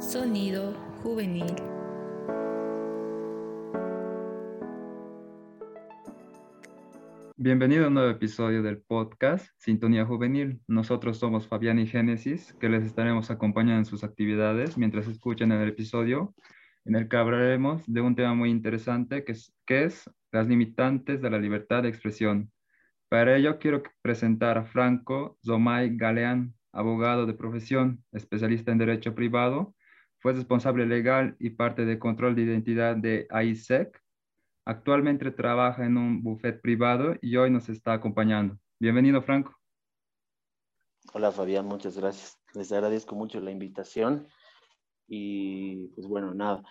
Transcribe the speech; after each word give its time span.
Sonido 0.00 0.74
juvenil. 1.02 1.56
Bienvenido 7.38 7.84
a 7.84 7.88
un 7.88 7.94
nuevo 7.94 8.10
episodio 8.10 8.62
del 8.62 8.82
podcast 8.82 9.48
Sintonía 9.56 10.04
Juvenil. 10.04 10.60
Nosotros 10.68 11.16
somos 11.16 11.48
Fabián 11.48 11.78
y 11.78 11.86
Génesis, 11.86 12.52
que 12.60 12.68
les 12.68 12.84
estaremos 12.84 13.30
acompañando 13.30 13.78
en 13.78 13.84
sus 13.86 14.04
actividades 14.04 14.76
mientras 14.76 15.08
escuchan 15.08 15.50
el 15.50 15.66
episodio, 15.66 16.34
en 16.84 16.96
el 16.96 17.08
que 17.08 17.16
hablaremos 17.16 17.82
de 17.86 18.02
un 18.02 18.14
tema 18.14 18.34
muy 18.34 18.50
interesante 18.50 19.24
que 19.24 19.32
es, 19.32 19.54
que 19.64 19.84
es 19.84 20.10
las 20.30 20.46
limitantes 20.46 21.22
de 21.22 21.30
la 21.30 21.38
libertad 21.38 21.84
de 21.84 21.88
expresión. 21.88 22.52
Para 23.08 23.34
ello 23.34 23.58
quiero 23.58 23.82
presentar 24.02 24.58
a 24.58 24.64
Franco 24.64 25.38
Zomay 25.42 25.96
Galeán, 25.96 26.52
abogado 26.72 27.24
de 27.24 27.32
profesión, 27.32 28.04
especialista 28.12 28.72
en 28.72 28.78
derecho 28.78 29.14
privado, 29.14 29.74
fue 30.26 30.32
responsable 30.32 30.86
legal 30.86 31.36
y 31.38 31.50
parte 31.50 31.84
de 31.84 32.00
control 32.00 32.34
de 32.34 32.42
identidad 32.42 32.96
de 32.96 33.28
AISEC, 33.30 34.02
Actualmente 34.64 35.30
trabaja 35.30 35.86
en 35.86 35.96
un 35.96 36.20
buffet 36.20 36.60
privado 36.60 37.14
y 37.22 37.36
hoy 37.36 37.48
nos 37.48 37.68
está 37.68 37.92
acompañando. 37.92 38.58
Bienvenido, 38.80 39.22
Franco. 39.22 39.54
Hola, 41.12 41.30
Fabián, 41.30 41.66
muchas 41.66 41.96
gracias. 41.96 42.36
Les 42.54 42.72
agradezco 42.72 43.14
mucho 43.14 43.38
la 43.38 43.52
invitación. 43.52 44.26
Y 45.06 45.86
pues 45.94 46.08
bueno, 46.08 46.34
nada, 46.34 46.64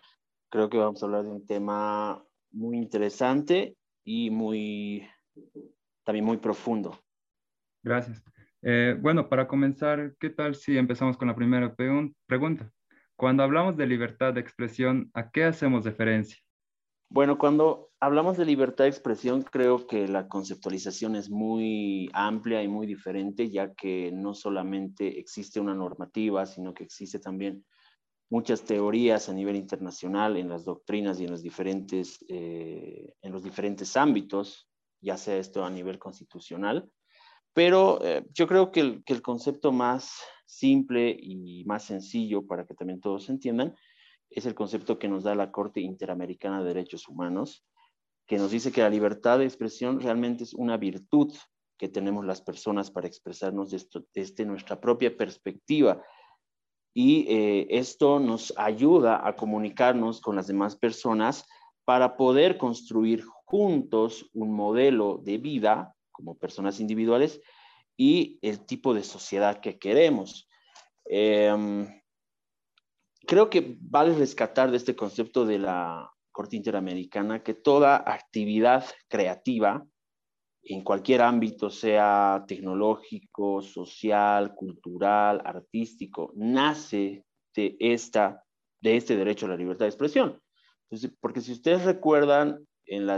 creo 0.49 0.69
que 0.69 0.77
vamos 0.77 1.01
a 1.01 1.05
hablar 1.05 1.23
de 1.23 1.29
un 1.29 1.45
tema 1.45 2.21
muy 2.51 2.75
interesante 2.75 3.77
y 4.03 4.31
muy, 4.31 5.07
también 6.03 6.25
muy 6.25 6.35
profundo. 6.35 6.99
Gracias. 7.81 8.21
Eh, 8.63 8.97
bueno, 8.99 9.29
para 9.29 9.47
comenzar, 9.47 10.13
¿qué 10.19 10.29
tal 10.29 10.55
si 10.55 10.77
empezamos 10.77 11.15
con 11.15 11.29
la 11.29 11.35
primera 11.37 11.73
pregunta? 11.73 12.69
Cuando 13.17 13.43
hablamos 13.43 13.77
de 13.77 13.87
libertad 13.87 14.33
de 14.33 14.41
expresión, 14.41 15.09
¿a 15.13 15.31
qué 15.31 15.45
hacemos 15.45 15.85
referencia? 15.85 16.37
Bueno, 17.09 17.37
cuando 17.37 17.91
hablamos 17.99 18.35
de 18.35 18.45
libertad 18.45 18.85
de 18.85 18.89
expresión, 18.89 19.43
creo 19.43 19.87
que 19.87 20.07
la 20.07 20.27
conceptualización 20.27 21.15
es 21.15 21.29
muy 21.29 22.09
amplia 22.13 22.61
y 22.61 22.67
muy 22.67 22.87
diferente, 22.87 23.49
ya 23.49 23.73
que 23.73 24.11
no 24.11 24.33
solamente 24.33 25.19
existe 25.19 25.59
una 25.59 25.73
normativa, 25.75 26.45
sino 26.45 26.73
que 26.73 26.83
existe 26.83 27.19
también 27.19 27.63
muchas 28.29 28.63
teorías 28.63 29.29
a 29.29 29.33
nivel 29.33 29.55
internacional 29.55 30.35
en 30.35 30.49
las 30.49 30.65
doctrinas 30.65 31.19
y 31.19 31.25
en 31.25 31.31
los 31.31 31.41
diferentes, 31.41 32.19
eh, 32.27 33.13
en 33.21 33.31
los 33.31 33.43
diferentes 33.43 33.95
ámbitos, 33.95 34.67
ya 34.99 35.15
sea 35.15 35.37
esto 35.37 35.63
a 35.63 35.69
nivel 35.69 35.99
constitucional. 35.99 36.89
Pero 37.53 38.03
eh, 38.03 38.25
yo 38.33 38.47
creo 38.47 38.71
que 38.71 38.81
el, 38.81 39.03
que 39.05 39.13
el 39.13 39.21
concepto 39.21 39.71
más 39.71 40.19
simple 40.45 41.15
y 41.19 41.63
más 41.65 41.85
sencillo 41.85 42.45
para 42.45 42.65
que 42.65 42.75
también 42.75 43.01
todos 43.01 43.29
entiendan 43.29 43.75
es 44.29 44.45
el 44.45 44.55
concepto 44.55 44.99
que 44.99 45.07
nos 45.07 45.23
da 45.23 45.35
la 45.35 45.51
Corte 45.51 45.81
Interamericana 45.81 46.59
de 46.59 46.67
Derechos 46.67 47.07
Humanos, 47.07 47.65
que 48.27 48.37
nos 48.37 48.51
dice 48.51 48.71
que 48.71 48.81
la 48.81 48.89
libertad 48.89 49.39
de 49.39 49.45
expresión 49.45 49.99
realmente 50.01 50.43
es 50.43 50.53
una 50.53 50.77
virtud 50.77 51.33
que 51.77 51.89
tenemos 51.89 52.25
las 52.25 52.41
personas 52.41 52.89
para 52.89 53.07
expresarnos 53.07 53.69
desde, 54.13 54.45
nuestra 54.45 54.79
propia 54.79 55.15
perspectiva. 55.15 56.01
Y 56.93 57.25
eh, 57.27 57.67
esto 57.69 58.19
nos 58.19 58.53
ayuda 58.57 59.27
a 59.27 59.35
comunicarnos 59.35 60.21
con 60.21 60.35
las 60.35 60.47
demás 60.47 60.75
personas 60.75 61.45
para 61.83 62.15
poder 62.15 62.57
construir 62.57 63.23
juntos 63.45 64.29
un 64.33 64.51
modelo 64.53 65.21
de 65.23 65.37
vida 65.37 65.93
como 66.11 66.37
personas 66.37 66.79
individuales 66.79 67.41
y 67.97 68.39
el 68.41 68.65
tipo 68.65 68.93
de 68.93 69.03
sociedad 69.03 69.61
que 69.61 69.77
queremos. 69.79 70.47
Em, 71.05 71.87
creo 73.25 73.49
que 73.49 73.77
vale 73.79 74.15
rescatar 74.15 74.71
de 74.71 74.77
este 74.77 74.95
concepto 74.95 75.45
de 75.45 75.59
la 75.59 76.11
Corte 76.31 76.55
Interamericana 76.55 77.43
que 77.43 77.53
toda 77.53 78.03
actividad 78.05 78.85
creativa 79.07 79.85
en 80.65 80.83
cualquier 80.83 81.21
ámbito, 81.21 81.69
sea 81.69 82.43
tecnológico, 82.47 83.61
social, 83.61 84.55
cultural, 84.55 85.41
artístico, 85.45 86.33
nace 86.35 87.23
de, 87.55 87.77
esta, 87.79 88.43
de 88.81 88.97
este 88.97 89.15
derecho 89.15 89.45
a 89.45 89.49
la 89.49 89.57
libertad 89.57 89.85
de 89.85 89.89
expresión. 89.89 90.41
porque 91.19 91.41
si 91.41 91.51
ustedes 91.51 91.85
recuerdan, 91.85 92.65
en, 92.85 93.09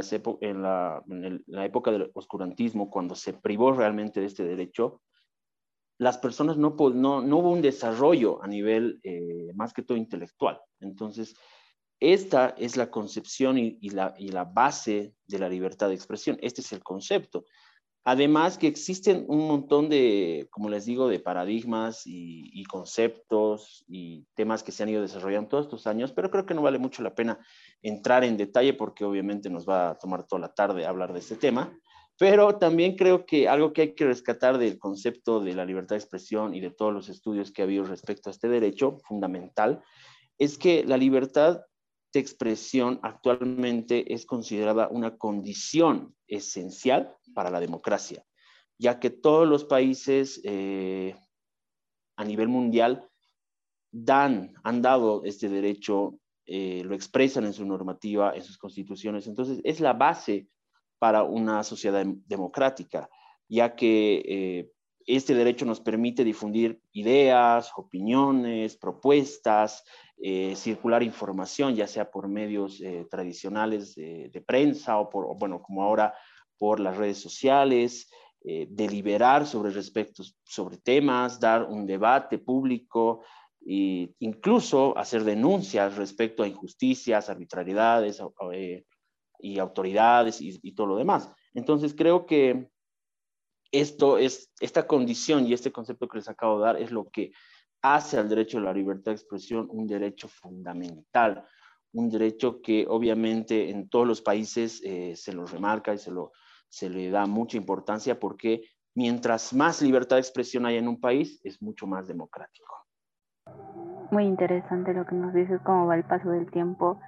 en, 0.42 0.62
la, 0.62 1.04
en 1.10 1.44
la 1.48 1.66
época 1.66 1.92
del 1.92 2.12
oscurantismo, 2.14 2.90
cuando 2.90 3.16
se 3.16 3.34
privó 3.34 3.74
realmente 3.74 4.20
de 4.20 4.28
este 4.28 4.44
derecho, 4.44 5.02
las 6.00 6.18
personas 6.18 6.58
no, 6.58 6.76
no, 6.94 7.22
no 7.22 7.38
hubo 7.38 7.52
un 7.52 7.62
desarrollo 7.62 8.42
a 8.44 8.48
nivel 8.48 9.00
eh, 9.04 9.52
más 9.56 9.74
que 9.74 9.82
todo 9.82 9.98
intelectual. 9.98 10.60
Entonces, 10.80 11.36
esta 12.00 12.50
es 12.50 12.78
la 12.78 12.92
concepción 12.92 13.58
y, 13.58 13.90
la, 13.90 14.14
y, 14.18 14.30
la, 14.30 14.44
base 14.44 15.16
de 15.26 15.40
la 15.40 15.50
libertad 15.50 15.88
de 15.88 15.96
expresión. 15.96 16.38
Este 16.42 16.62
es 16.62 16.72
el 16.72 16.84
concepto. 16.84 17.46
Además 18.10 18.58
que 18.58 18.68
existen 18.68 19.26
un 19.28 19.50
montón 19.50 19.90
de, 19.90 20.48
como 20.50 20.70
les 20.70 20.86
digo, 20.86 21.10
de 21.10 21.20
paradigmas 21.20 22.04
y, 22.06 22.64
conceptos 22.64 23.84
y 23.86 24.26
temas 24.34 24.64
que 24.64 24.72
se 24.72 24.82
han 24.82 24.88
ido 24.88 25.02
desarrollando 25.02 25.50
todos 25.50 25.66
estos 25.66 25.88
años, 25.88 26.14
pero 26.14 26.32
creo 26.32 26.46
que 26.46 26.54
no 26.54 26.62
vale 26.62 26.80
mucho 26.80 27.04
la 27.04 27.14
pena 27.14 27.38
entrar 27.82 28.24
en 28.24 28.38
detalle 28.38 28.74
porque 28.76 29.04
obviamente 29.04 29.50
nos 29.50 29.68
va 29.68 29.90
a 29.90 29.98
tomar 29.98 30.26
toda 30.26 30.40
la 30.40 30.54
tarde 30.54 30.86
hablar 30.86 31.12
de 31.12 31.20
este 31.20 31.36
tema. 31.36 31.78
Pero 32.18 32.58
también 32.58 32.96
creo 32.96 33.26
que 33.26 33.50
algo 33.50 33.74
que 33.74 33.82
hay 33.82 33.94
que 33.94 34.06
rescatar 34.06 34.58
del 34.58 34.80
concepto 34.80 35.42
de 35.42 35.54
la 35.54 35.66
libertad 35.66 35.98
de 35.98 36.00
expresión 36.00 36.56
y 36.56 36.62
de 36.62 36.72
todos 36.72 36.94
los 36.94 37.10
estudios 37.10 37.52
que 37.52 37.62
ha 37.62 37.66
habido 37.66 37.84
respecto 37.84 38.30
a 38.30 38.32
este 38.32 38.48
derecho 38.48 39.00
fundamental 39.04 39.84
es 40.38 40.58
que 40.58 40.86
la 40.86 40.96
libertad 40.96 41.60
de 42.14 42.22
expresión 42.22 43.02
actualmente 43.04 44.14
es 44.14 44.26
considerada 44.26 44.88
una 44.88 45.18
condición 45.18 46.16
esencial 46.26 47.17
para 47.38 47.52
la 47.52 47.60
democracia, 47.60 48.26
ya 48.80 49.00
que 49.00 49.12
todos 49.12 49.48
los 49.48 49.64
países 49.64 50.42
eh, 50.44 51.16
a 52.16 52.26
nivel 52.26 52.48
mundial 52.48 53.08
dan, 53.92 54.56
han 54.64 54.82
dado 54.82 55.22
este 55.24 55.48
derecho, 55.48 56.18
eh, 56.48 56.82
lo 56.84 56.96
expresan 56.96 57.46
en 57.46 57.54
su 57.54 57.64
normativa, 57.64 58.36
en 58.36 58.42
sus 58.42 58.58
constituciones. 58.58 59.28
Entonces, 59.28 59.62
es 59.64 59.80
la 59.80 59.94
base 59.94 60.48
para 60.98 61.22
una 61.22 61.62
sociedad 61.62 62.04
democrática, 62.26 63.08
ya 63.48 63.76
que 63.76 64.24
eh, 64.28 64.72
este 65.06 65.36
derecho 65.36 65.64
nos 65.64 65.80
permite 65.80 66.24
difundir 66.24 66.82
ideas, 66.92 67.72
opiniones, 67.76 68.78
propuestas, 68.78 69.84
circular 70.56 71.04
información, 71.04 71.76
ya 71.76 71.86
sea 71.86 72.10
por 72.10 72.28
medios 72.28 72.82
tradicionales 73.12 73.94
de, 73.94 74.44
prensa 74.48 74.98
o 74.98 75.08
por, 75.08 75.38
bueno, 75.38 75.62
como 75.62 75.84
ahora 75.84 76.16
por 76.58 76.80
las 76.80 76.98
redes 76.98 77.20
sociales, 77.20 78.10
deliberar 78.70 79.46
sobre 79.46 79.72
respecto 79.72 80.24
sobre 80.46 80.78
temas, 80.78 81.40
dar 81.40 81.64
un 81.64 81.86
debate 81.86 82.38
público 82.38 83.22
e 83.66 84.14
incluso 84.20 84.98
hacer 84.98 85.26
denuncias 85.26 85.98
respecto 85.98 86.44
a 86.44 86.48
injusticias, 86.48 87.30
arbitrariedades, 87.30 88.22
y 89.40 89.60
autoridades 89.60 90.42
y, 90.42 90.72
todo 90.74 90.88
lo 90.88 90.98
demás. 90.98 91.32
Entonces 91.54 91.94
creo 91.96 92.26
que 92.26 92.70
esto 93.72 94.18
es, 94.18 94.52
esta 94.60 94.88
condición 94.88 95.46
y 95.46 95.54
este 95.54 95.72
concepto 95.72 96.08
que 96.08 96.18
les 96.18 96.30
acabo 96.30 96.60
de 96.60 96.66
dar 96.66 96.82
es 96.82 96.92
lo 96.92 97.10
que 97.10 97.32
hace 97.82 98.18
al 98.18 98.30
derecho 98.30 98.58
a 98.58 98.62
la 98.62 98.74
libertad 98.74 99.12
de 99.12 99.18
expresión 99.18 99.68
un 99.70 99.86
derecho 99.88 100.28
fundamental, 100.28 101.46
un 101.94 102.10
derecho 102.10 102.62
que 102.62 102.86
obviamente 102.88 103.70
en 103.70 103.90
todos 103.90 104.08
los 104.08 104.22
países 104.22 104.82
eh, 104.84 105.16
se 105.16 105.34
lo 105.34 105.46
remarca 105.46 105.94
y 105.94 105.98
se, 105.98 106.12
lo, 106.12 106.32
se 106.70 106.90
le 106.90 107.10
da 107.10 107.26
mucha 107.26 107.58
importancia 107.58 108.20
porque 108.20 108.64
mientras 108.96 109.54
más 109.54 109.82
libertad 109.82 110.18
de 110.18 110.22
expresión 110.22 110.66
hay 110.66 110.78
en 110.78 110.88
un 110.88 111.00
país, 111.00 111.40
es 111.44 111.62
mucho 111.62 111.88
más 111.88 112.08
democrático. 112.08 112.76
Muy 114.12 114.24
interesante 114.24 114.94
lo 114.94 115.06
que 115.06 115.16
nos 115.16 115.34
dices, 115.34 115.60
cómo 115.66 115.86
va 115.86 115.96
el 115.96 116.04
paso 116.04 116.30
del 116.30 116.50
tiempo 116.52 117.00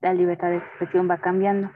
la 0.00 0.14
libertad 0.14 0.50
de 0.50 0.58
expresión 0.58 1.08
va 1.08 1.20
cambiando. 1.20 1.70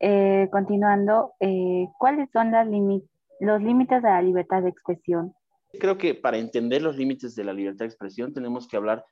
Eh, 0.00 0.48
continuando, 0.50 1.34
eh, 1.40 1.86
¿cuáles 1.98 2.28
son 2.32 2.50
los 2.50 3.62
límites 3.62 4.02
de 4.02 4.08
la 4.08 4.22
libertad 4.22 4.62
de 4.62 4.68
expresión? 4.68 5.34
Creo 5.80 5.98
que 5.98 6.14
para 6.14 6.36
entender 6.36 6.82
los 6.82 6.96
límites 6.96 7.34
de 7.34 7.44
la 7.44 7.52
libertad 7.52 7.84
de 7.84 7.90
expresión 7.90 8.32
tenemos 8.32 8.68
que 8.68 8.76
hablar 8.76 9.04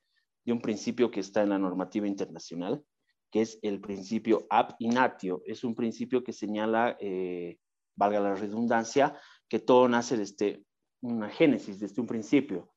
de 0.45 0.53
un 0.53 0.61
principio 0.61 1.11
que 1.11 1.21
está 1.21 1.43
en 1.43 1.51
la 1.51 1.59
normativa 1.59 2.07
internacional, 2.07 2.83
que 3.33 3.41
es 3.41 3.59
el 3.63 3.81
principio 3.81 4.47
ab 4.51 4.77
inatio. 4.79 5.43
Es 5.47 5.65
un 5.65 5.75
principio 5.75 6.23
que 6.23 6.33
señala, 6.33 6.97
eh, 7.01 7.59
valga 7.97 8.21
la 8.21 8.37
redundancia, 8.37 9.19
que 9.49 9.59
todo 9.59 9.89
nace 9.89 10.17
desde 10.17 10.65
una 11.01 11.29
génesis, 11.29 11.81
desde 11.81 12.01
un 12.01 12.07
principio. 12.07 12.69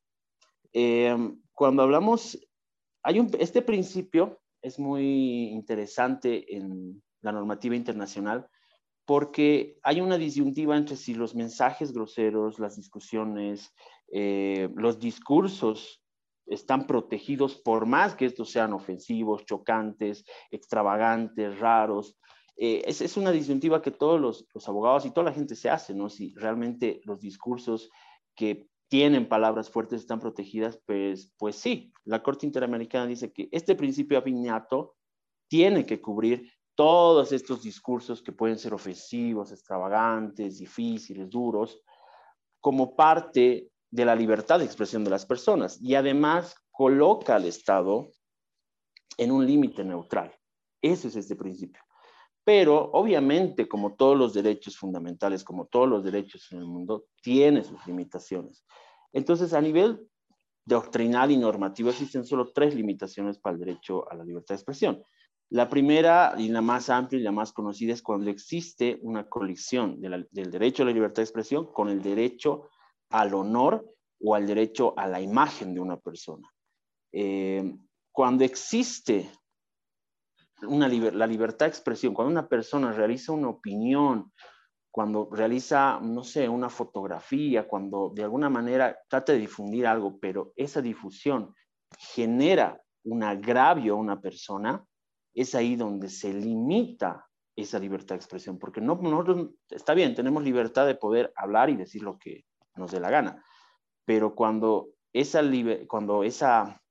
cuando 1.54 1.84
hablamos, 1.84 2.38
hay 3.04 3.26
este 3.40 3.62
principio 3.62 4.42
es 4.62 4.80
muy 4.80 5.50
interesante 5.50 6.58
en 6.58 7.02
la 7.22 7.32
normativa 7.32 7.76
internacional 7.76 8.50
porque 9.06 9.78
hay 9.84 10.02
una 10.02 10.18
disyuntiva 10.18 10.76
entre 10.76 10.96
si 10.96 11.14
los 11.14 11.36
mensajes 11.36 11.94
groseros, 11.94 12.60
las 12.60 12.76
discusiones, 12.76 13.74
eh, 14.12 14.70
los 14.76 15.00
discursos 15.00 16.04
están 16.46 16.88
protegidos 16.88 17.56
por 17.56 17.86
más 17.86 18.16
que 18.16 18.26
estos 18.26 18.52
sean 18.52 18.74
ofensivos, 18.74 19.46
chocantes, 19.46 20.26
extravagantes, 20.52 21.60
raros. 21.60 22.18
Eh, 22.58 22.84
es, 22.86 23.18
una 23.18 23.32
disyuntiva 23.32 23.82
que 23.82 23.92
todos 23.92 24.20
los, 24.20 24.48
los, 24.54 24.68
abogados 24.70 25.06
y 25.06 25.12
toda 25.12 25.26
la 25.26 25.34
gente 25.34 25.56
se 25.56 25.70
hace, 25.70 25.94
¿no? 25.94 26.10
Si 26.10 26.34
realmente 26.36 27.02
los 27.04 27.20
discursos 27.20 27.90
que 28.36 28.70
tienen 28.88 29.28
palabras 29.28 29.70
fuertes 29.70 30.02
están 30.02 30.20
protegidas, 30.20 30.80
pues, 30.86 31.34
pues 31.38 31.56
sí, 31.56 31.92
la 32.04 32.22
Corte 32.22 32.46
Interamericana 32.46 33.08
dice 33.08 33.34
que 33.34 33.50
este 33.52 33.76
principio 33.76 34.18
abignato 34.18 34.96
tiene 35.50 35.86
que 35.86 36.02
cubrir 36.02 36.52
todos 36.76 37.32
estos 37.32 37.64
discursos 37.64 38.22
que 38.22 38.32
pueden 38.32 38.60
ser 38.60 38.74
ofensivos, 38.74 39.52
extravagantes, 39.52 40.60
difíciles, 40.60 41.30
duros, 41.30 41.82
como 42.60 42.96
parte 42.96 43.70
de 43.92 44.06
la 44.06 44.16
libertad 44.16 44.60
de 44.60 44.66
expresión 44.66 45.04
de 45.04 45.10
las 45.10 45.26
personas 45.26 45.82
y 45.82 45.96
además 45.96 46.56
coloca 46.72 47.36
al 47.36 47.46
Estado 47.46 48.10
en 49.18 49.32
un 49.32 49.46
límite 49.46 49.84
neutral. 49.84 50.34
Ese 50.82 51.08
es 51.08 51.16
este 51.16 51.36
principio. 51.36 51.82
Pero 52.44 52.92
obviamente, 52.92 53.68
como 53.68 53.96
todos 53.96 54.18
los 54.18 54.34
derechos 54.34 54.78
fundamentales, 54.78 55.44
como 55.44 55.66
todos 55.66 55.90
los 55.90 56.04
derechos 56.04 56.52
en 56.52 56.60
el 56.60 56.66
mundo, 56.66 57.06
tiene 57.22 57.64
sus 57.64 57.86
limitaciones. 57.88 58.64
Entonces, 59.14 59.54
a 59.54 59.62
nivel 59.62 60.08
doctrinal 60.66 61.32
y 61.32 61.38
normativo 61.38 61.90
existen 61.90 62.26
solo 62.26 62.52
tres 62.52 62.76
limitaciones 62.76 63.38
para 63.40 63.56
el 63.56 63.60
derecho 63.60 64.12
a 64.12 64.16
la 64.16 64.24
libertad 64.24 64.54
de 64.54 64.60
expresión. 64.60 65.04
La 65.50 65.70
primera 65.70 66.34
y 66.38 66.50
la 66.50 66.62
más 66.62 66.90
amplia 66.90 67.20
y 67.20 67.24
la 67.24 67.32
más 67.32 67.54
conocida 67.54 67.94
es 67.94 68.02
cuando 68.02 68.30
existe 68.30 69.00
una 69.02 69.30
colisión 69.30 70.02
del 70.02 70.28
derecho 70.52 70.84
a 70.84 70.88
la 70.88 70.92
libertad 70.92 71.18
de 71.18 71.24
expresión 71.24 71.72
con 71.72 71.90
el 71.90 72.02
derecho 72.02 72.70
al 73.16 73.34
honor 73.34 73.86
o 74.20 74.36
al 74.36 74.46
derecho 74.46 74.94
a 74.98 75.08
la 75.08 75.22
imagen 75.22 75.74
de 75.74 75.80
una 75.80 75.98
persona. 75.98 76.52
Eh, 77.14 77.78
cuando 78.12 78.44
existe 78.44 79.30
una 80.64 80.88
la 80.88 81.28
libertad 81.28 81.66
de 81.66 81.70
expresión, 81.70 82.14
cuando 82.14 82.32
una 82.32 82.48
persona 82.48 82.92
realiza 82.92 83.32
una 83.32 83.50
opinión, 83.50 84.32
cuando 84.92 85.30
realiza, 85.32 86.00
no 86.02 86.24
sé, 86.24 86.48
una 86.50 86.70
fotografía, 86.70 87.68
cuando 87.68 88.12
de 88.14 88.24
alguna 88.24 88.50
manera 88.50 88.98
trata 89.08 89.32
de 89.34 89.40
difundir 89.40 89.88
algo, 89.88 90.18
pero 90.20 90.52
esa 90.56 90.82
difusión 90.82 91.54
genera 91.98 92.82
un 93.06 93.24
agravio 93.24 93.94
a 93.94 93.98
una 93.98 94.20
persona, 94.20 94.84
es 95.34 95.56
ahí 95.56 95.76
donde 95.76 96.10
se 96.10 96.34
limita 96.34 97.26
esa 97.56 97.80
libertad 97.80 98.16
de 98.16 98.20
expresión, 98.20 98.60
porque 98.60 98.82
no, 98.82 98.96
nosotros, 98.96 99.52
está 99.70 99.94
bien, 99.94 100.16
tenemos 100.16 100.44
libertad 100.44 100.86
de 100.86 100.96
poder 100.96 101.32
hablar 101.38 101.70
y 101.70 101.78
decir 101.78 102.02
lo 102.02 102.18
que 102.18 102.46
nos 102.76 102.92
dé 102.92 103.00
la 103.00 103.10
gana, 103.10 103.44
pero 104.06 104.36
cuando 104.36 104.90
esa, 105.14 105.42
cuando 105.88 106.24
esa 106.24 106.82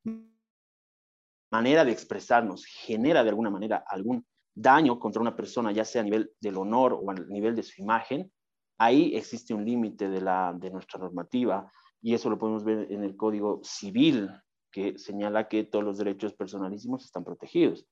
manera 1.51 1.85
de 1.85 1.93
expresarnos 1.93 2.65
genera 2.65 3.23
de 3.23 3.31
alguna 3.31 3.51
manera 3.51 3.85
algún 3.87 4.27
daño 4.55 4.99
contra 4.99 5.21
una 5.21 5.37
persona, 5.37 5.73
ya 5.73 5.85
sea 5.85 6.03
a 6.03 6.05
nivel 6.05 6.33
del 6.41 6.57
honor 6.57 6.95
o 6.95 7.11
a 7.11 7.15
nivel 7.15 7.55
de 7.55 7.63
su 7.63 7.83
imagen, 7.83 8.33
ahí 8.79 9.15
existe 9.15 9.55
un 9.55 9.65
límite 9.65 10.09
de, 10.09 10.21
de 10.21 10.71
nuestra 10.71 10.99
normativa 11.01 11.71
y 12.01 12.15
eso 12.15 12.29
lo 12.29 12.39
podemos 12.39 12.65
ver 12.65 12.91
en 12.91 13.03
el 13.03 13.17
Código 13.17 13.61
Civil, 13.63 14.31
que 14.71 14.99
señala 14.99 15.49
que 15.49 15.65
todos 15.65 15.85
los 15.85 15.99
derechos 15.99 16.35
personalísimos 16.35 17.05
están 17.05 17.25
protegidos. 17.25 17.87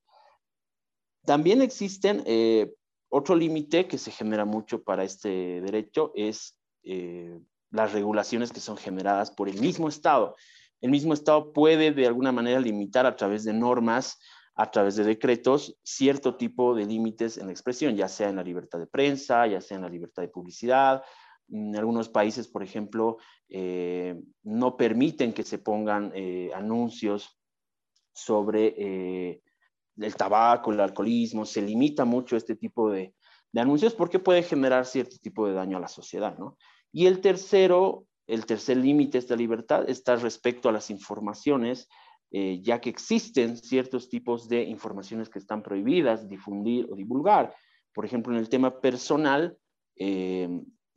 También 1.25 1.61
existen 1.61 2.21
eh, 2.25 2.73
otro 3.09 3.35
límite 3.35 3.87
que 3.87 3.97
se 3.97 4.11
genera 4.11 4.45
mucho 4.45 4.83
para 4.83 5.03
este 5.03 5.61
derecho, 5.61 6.11
es 6.15 6.59
eh, 6.83 7.39
las 7.73 7.91
regulaciones 7.91 8.51
que 8.51 8.59
son 8.59 8.77
generadas 8.77 9.31
por 9.31 9.49
el 9.49 9.59
mismo 9.59 9.89
Estado. 9.89 10.35
El 10.79 10.91
mismo 10.91 11.13
Estado 11.13 11.51
puede 11.51 11.91
de 11.91 12.05
alguna 12.05 12.31
manera 12.31 12.59
limitar 12.59 13.05
a 13.05 13.15
través 13.15 13.43
de 13.43 13.53
normas, 13.53 14.19
a 14.55 14.69
través 14.69 14.95
de 14.95 15.03
decretos, 15.03 15.75
cierto 15.83 16.37
tipo 16.37 16.75
de 16.75 16.85
límites 16.85 17.37
en 17.37 17.47
la 17.47 17.51
expresión, 17.51 17.95
ya 17.95 18.07
sea 18.07 18.29
en 18.29 18.35
la 18.35 18.43
libertad 18.43 18.77
de 18.77 18.85
prensa, 18.85 19.47
ya 19.47 19.59
sea 19.59 19.77
en 19.77 19.83
la 19.83 19.89
libertad 19.89 20.21
de 20.21 20.27
publicidad. 20.27 21.01
En 21.49 21.75
algunos 21.75 22.09
países, 22.09 22.47
por 22.47 22.61
ejemplo, 22.61 23.17
eh, 23.49 24.21
no 24.43 24.77
permiten 24.77 25.33
que 25.33 25.43
se 25.43 25.57
pongan 25.57 26.13
anuncios 26.53 27.39
sobre 28.13 29.41
el 29.97 30.15
tabaco, 30.15 30.71
el 30.71 30.79
alcoholismo, 30.79 31.43
se 31.43 31.61
limita 31.63 32.05
mucho 32.05 32.37
este 32.37 32.55
tipo 32.55 32.91
de, 32.91 33.15
anuncios 33.55 33.93
porque 33.93 34.19
puede 34.19 34.43
generar 34.43 34.85
cierto 34.85 35.17
tipo 35.17 35.47
de 35.47 35.53
daño 35.53 35.77
a 35.77 35.81
la 35.81 35.87
sociedad, 35.87 36.37
¿no? 36.37 36.57
Y 36.93 37.07
el 37.07 37.19
tercero, 37.19 38.05
el 38.27 38.45
tercer 38.45 38.77
límite 38.77 39.13
de 39.13 39.19
esta 39.19 39.35
libertad 39.35 39.89
está 39.89 40.15
respecto 40.15 40.69
a 40.69 40.71
las 40.71 40.91
informaciones, 40.91 41.89
eh, 42.31 42.61
ya 42.61 42.79
que 42.79 42.89
existen 42.89 43.57
ciertos 43.57 44.09
tipos 44.09 44.47
de 44.47 44.63
informaciones 44.63 45.27
que 45.27 45.39
están 45.39 45.63
prohibidas 45.63 46.29
difundir 46.29 46.87
o 46.89 46.95
divulgar. 46.95 47.53
Por 47.93 48.05
ejemplo, 48.05 48.31
en 48.31 48.39
el 48.39 48.47
tema 48.47 48.79
personal, 48.79 49.57
eh, 49.97 50.47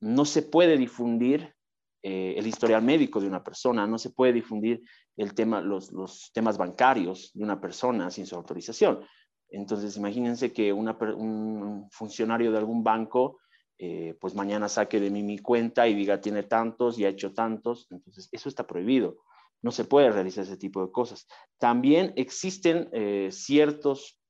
no 0.00 0.24
se 0.26 0.42
puede 0.42 0.76
difundir 0.76 1.54
eh, 2.02 2.34
el 2.36 2.46
historial 2.46 2.82
médico 2.82 3.18
de 3.18 3.26
una 3.26 3.42
persona, 3.42 3.86
no 3.86 3.98
se 3.98 4.10
puede 4.10 4.34
difundir 4.34 4.82
el 5.16 5.34
tema, 5.34 5.62
los, 5.62 5.92
los, 5.92 6.30
temas 6.34 6.58
bancarios 6.58 7.30
de 7.32 7.42
una 7.42 7.58
persona 7.58 8.10
sin 8.10 8.26
su 8.26 8.36
autorización. 8.36 9.00
Entonces, 9.48 9.96
imagínense 9.96 10.52
que 10.52 10.72
un 10.72 11.88
funcionario 11.90 12.52
de 12.52 12.58
algún 12.58 12.84
banco, 12.84 13.38
eh, 13.78 14.16
pues 14.20 14.34
mañana 14.34 14.68
saque 14.68 15.00
de 15.00 15.10
mí 15.10 15.22
mi 15.22 15.38
cuenta 15.38 15.86
y 15.86 15.94
diga 15.94 16.20
tiene 16.20 16.42
tantos 16.42 16.98
y 16.98 17.04
ha 17.04 17.10
hecho 17.10 17.34
tantos. 17.34 17.86
Entonces, 17.90 18.28
eso 18.32 18.48
está 18.48 18.66
prohibido. 18.66 19.18
No 19.62 19.70
se 19.70 19.84
puede 19.84 20.10
realizar 20.10 20.44
ese 20.44 20.56
tipo 20.56 20.84
de 20.84 20.92
cosas. 20.92 21.26
También 21.58 22.12
existen 22.16 22.88
eh, 22.92 23.28
ciertas 23.32 24.20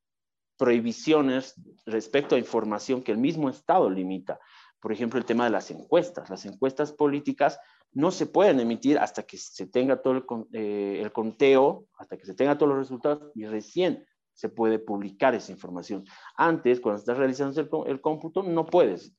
prohibiciones 0.57 1.55
respecto 1.85 2.35
a 2.35 2.39
información 2.39 3.03
que 3.03 3.13
el 3.13 3.19
mismo 3.19 3.49
Estado 3.49 3.91
limita. 3.91 4.41
Por 4.81 4.93
ejemplo, 4.93 5.19
el 5.19 5.27
tema 5.27 5.45
de 5.45 5.51
las 5.51 5.71
encuestas. 5.71 6.31
Las 6.31 6.45
encuestas 6.47 6.93
políticas 6.93 7.59
no 7.93 8.11
se 8.11 8.27
pueden 8.27 8.61
emitir 8.61 8.99
hasta 8.99 9.23
que 9.23 9.39
se 9.39 9.67
tenga 9.67 10.03
todo 10.03 10.15
el, 10.15 10.25
eh, 10.53 11.09
conteo, 11.13 11.87
hasta 11.99 12.17
que 12.17 12.27
se 12.27 12.35
tenga 12.35 12.59
todos 12.59 12.71
los 12.71 12.79
resultados 12.79 13.33
y 13.35 13.47
recién 13.47 14.05
se 14.37 14.51
puede 14.51 14.79
publicar 14.79 15.35
esa 15.35 15.51
información. 15.51 16.05
Antes, 16.37 16.81
cuando 16.81 17.01
estás 17.01 17.17
realizando 17.17 17.87
el, 17.87 18.01
cómputo, 18.03 18.43
no 18.43 18.67
puedes, 18.67 19.17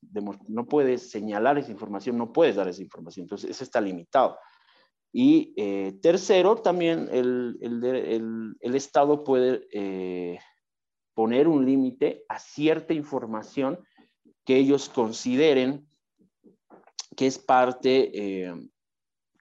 no 0.47 0.65
puedes 0.67 1.09
señalar 1.09 1.57
esa 1.57 1.71
información, 1.71 2.17
no 2.17 2.31
puedes 2.31 2.55
dar 2.55 2.67
esa 2.67 2.83
información. 2.83 3.23
Entonces, 3.23 3.49
eso 3.49 3.63
está 3.63 3.81
limitado. 3.81 4.37
Y 5.11 5.55
eh, 5.57 5.97
tercero, 6.03 6.57
también 6.57 7.09
el, 7.11 7.57
el, 7.59 8.75
Estado 8.75 9.23
puede 9.23 9.67
eh, 9.73 10.39
poner 11.15 11.47
un 11.47 11.65
límite 11.65 12.23
a 12.29 12.37
cierta 12.37 12.93
información 12.93 13.79
que 14.45 14.57
ellos 14.57 14.87
consideren 14.87 15.87
que 17.15 17.25
es 17.25 17.39
parte, 17.39 18.11
eh, 18.13 18.53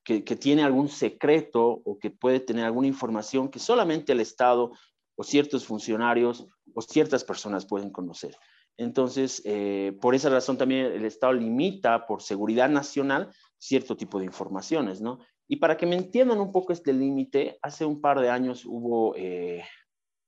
que, 0.03 0.23
tiene 0.37 0.63
algún 0.63 0.89
secreto 0.89 1.83
o 1.85 1.99
que 1.99 2.11
puede 2.11 2.41
tener 2.41 2.65
alguna 2.65 2.87
información 2.87 3.51
que 3.51 3.59
solamente 3.59 4.13
el 4.13 4.21
Estado 4.21 4.73
o 5.17 5.25
ciertos 5.25 5.67
funcionarios 5.67 6.47
o 6.75 6.83
ciertas 6.83 7.25
personas 7.25 7.67
pueden 7.67 7.91
conocer. 7.91 8.37
Entonces, 8.77 9.43
eh, 9.45 9.97
por 10.01 10.15
esa 10.15 10.29
razón 10.29 10.59
también 10.59 10.87
el 10.87 11.05
Estado 11.05 11.33
limita 11.33 12.07
por 12.07 12.23
seguridad 12.23 12.69
nacional 12.69 13.31
cierto 13.59 13.97
tipo 13.97 14.19
de 14.19 14.27
informaciones, 14.27 15.01
¿no? 15.01 15.19
Y 15.49 15.57
para 15.57 15.77
que 15.77 15.87
me 15.87 15.97
entiendan 15.97 16.41
un 16.41 16.53
poco 16.53 16.73
este 16.73 16.93
límite, 16.93 17.59
hace 17.63 17.85
un 17.85 18.01
par 18.01 18.21
de 18.21 18.29
años 18.29 18.65
hubo 18.67 19.15
eh, 19.17 19.65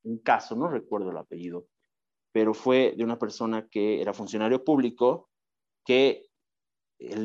un 0.04 0.18
caso, 0.18 0.56
no 0.56 0.68
recuerdo 0.68 1.10
el 1.10 1.18
apellido, 1.18 1.66
pero 2.32 2.54
fue 2.54 2.94
de 2.96 3.04
una 3.04 3.18
persona 3.18 3.68
que 3.68 4.00
era 4.00 4.14
funcionario 4.14 4.64
público 4.64 5.28
que 5.84 6.26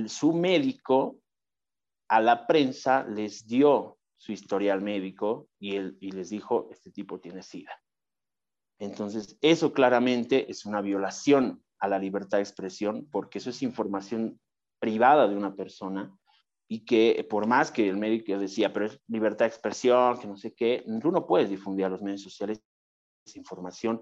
su 0.08 0.34
médico 0.34 1.20
a 2.10 2.22
la 2.22 2.46
prensa 2.46 3.04
les 3.04 3.46
dio 3.48 3.98
su 4.24 4.32
historial 4.32 4.82
médico 4.82 5.50
y, 5.60 5.76
él, 5.76 5.98
y 6.00 6.12
les 6.12 6.30
dijo, 6.30 6.70
este 6.72 6.92
tipo 6.92 7.20
tiene 7.20 7.44
SIDA. 7.44 7.78
Entonces, 8.80 9.38
eso 9.42 9.74
claramente 9.74 10.50
es 10.50 10.66
una 10.66 10.80
violación 10.80 11.62
a 11.78 11.90
la 11.90 12.00
libertad 12.00 12.38
de 12.38 12.44
expresión 12.44 13.06
porque 13.12 13.40
eso 13.40 13.50
es 13.50 13.62
información 13.62 14.40
privada 14.80 15.28
de 15.28 15.36
una 15.36 15.54
persona 15.54 16.18
y 16.70 16.86
que 16.86 17.28
por 17.30 17.48
más 17.48 17.70
que 17.70 17.90
el 17.90 17.98
médico 17.98 18.40
decía, 18.40 18.72
pero 18.72 18.86
es 18.86 18.98
libertad 19.10 19.44
de 19.44 19.50
expresión, 19.50 20.18
que 20.18 20.28
no 20.28 20.38
sé 20.38 20.54
qué, 20.54 20.86
tú 21.02 21.12
no 21.12 21.28
puedes 21.28 21.50
difundir 21.50 21.84
a 21.84 21.90
los 21.90 22.02
medios 22.02 22.22
sociales 22.22 22.62
esa 23.26 23.38
información 23.38 24.02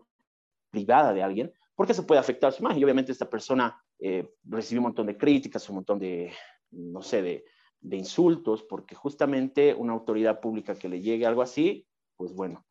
privada 0.69 1.13
de 1.13 1.23
alguien 1.23 1.51
porque 1.73 1.95
se 1.95 2.03
puede 2.03 2.21
afectar 2.21 2.53
su 2.53 2.61
imagen. 2.61 2.79
Y 2.79 2.83
obviamente 2.83 3.11
esta 3.11 3.27
persona 3.27 3.75
eh, 3.97 4.35
recibió 4.43 4.81
un 4.81 4.89
montón 4.89 5.07
de 5.07 5.17
críticas, 5.17 5.67
un 5.67 5.77
montón 5.77 5.97
de, 5.97 6.31
no 6.69 7.01
sé, 7.01 7.23
de, 7.23 7.43
de, 7.81 7.97
insultos, 7.97 8.63
porque 8.63 8.95
justamente 8.95 9.73
una 9.73 9.93
autoridad 9.93 10.39
pública 10.39 10.75
que 10.75 10.89
le 10.89 11.01
llegue 11.01 11.25
algo 11.25 11.41
así, 11.41 11.88
pues 12.15 12.33
bueno, 12.33 12.65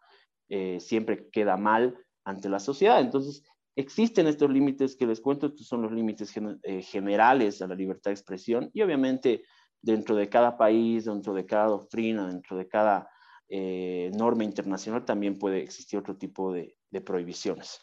eh, 0.48 0.78
siempre 0.80 1.28
queda 1.30 1.56
mal 1.56 1.98
ante 2.24 2.48
la 2.48 2.60
sociedad. 2.60 3.00
Entonces, 3.00 3.44
existen 3.76 4.26
estos 4.26 4.50
límites 4.50 4.96
que 4.96 5.06
les 5.06 5.20
cuento, 5.20 5.46
estos 5.46 5.66
son 5.66 5.82
los 5.82 5.92
límites 5.92 6.32
eh, 6.62 6.82
generales 6.82 7.62
a 7.62 7.66
la 7.66 7.74
libertad 7.74 8.10
de 8.10 8.14
expresión 8.14 8.70
y 8.72 8.82
obviamente 8.82 9.42
dentro 9.82 10.14
de 10.14 10.28
cada 10.28 10.56
país, 10.56 11.06
dentro 11.06 11.34
de 11.34 11.46
cada 11.46 11.66
doctrina, 11.66 12.28
dentro 12.28 12.56
de 12.56 12.68
cada 12.68 13.08
eh, 13.48 14.10
norma 14.16 14.44
internacional, 14.44 15.04
también 15.04 15.38
puede 15.38 15.62
existir 15.62 15.98
otro 15.98 16.16
tipo 16.16 16.52
de, 16.52 16.76
prohibiciones. 17.04 17.80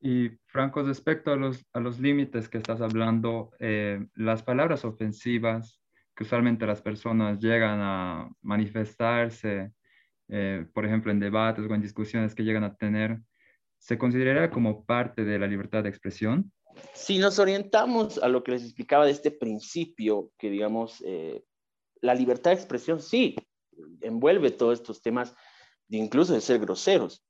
Y 0.00 0.28
Franco, 0.46 0.82
respecto 0.82 1.32
a 1.32 1.36
los, 1.36 1.64
a 1.72 1.80
los 1.80 1.98
límites 1.98 2.48
que 2.48 2.58
estás 2.58 2.82
hablando, 2.82 3.50
las 4.14 4.42
palabras 4.42 4.84
ofensivas 4.84 5.83
que 6.14 6.24
usualmente 6.24 6.66
las 6.66 6.80
personas 6.82 7.38
llegan 7.40 7.80
a 7.80 8.30
manifestarse, 8.42 9.72
eh, 10.28 10.66
por 10.72 10.86
ejemplo, 10.86 11.10
en 11.10 11.20
debates 11.20 11.64
o 11.68 11.74
en 11.74 11.82
discusiones 11.82 12.34
que 12.34 12.44
llegan 12.44 12.64
a 12.64 12.76
tener, 12.76 13.20
¿se 13.78 13.98
considera 13.98 14.50
como 14.50 14.84
parte 14.84 15.24
de 15.24 15.38
la 15.38 15.46
libertad 15.46 15.82
de 15.82 15.88
expresión? 15.90 16.52
Si 16.92 17.18
nos 17.18 17.38
orientamos 17.38 18.18
a 18.22 18.28
lo 18.28 18.42
que 18.42 18.52
les 18.52 18.64
explicaba 18.64 19.04
de 19.04 19.12
este 19.12 19.30
principio, 19.30 20.30
que 20.38 20.50
digamos, 20.50 21.04
la 22.00 22.14
libertad 22.14 22.50
de 22.50 22.56
expresión 22.56 23.00
sí, 23.00 23.36
envuelve 24.00 24.50
todos 24.50 24.80
estos 24.80 25.02
temas 25.02 25.34
de 25.88 25.98
incluso 25.98 26.34
de 26.34 26.40
ser 26.40 26.58
groseros. 26.60 27.24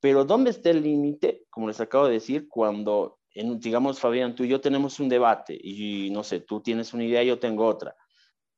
Pero 0.00 0.24
¿dónde 0.24 0.50
está 0.50 0.70
el 0.70 0.82
límite? 0.82 1.44
Como 1.50 1.68
les 1.68 1.80
acabo 1.80 2.06
de 2.06 2.14
decir, 2.14 2.48
cuando, 2.48 3.18
en, 3.34 3.58
digamos, 3.60 4.00
Fabián, 4.00 4.34
tú 4.34 4.44
y 4.44 4.48
yo 4.48 4.60
tenemos 4.60 4.98
un 5.00 5.08
debate 5.08 5.58
y 5.62 6.10
no 6.10 6.24
sé, 6.24 6.40
tú 6.40 6.60
tienes 6.60 6.94
una 6.94 7.04
idea, 7.04 7.22
yo 7.22 7.38
tengo 7.38 7.66
otra. 7.66 7.94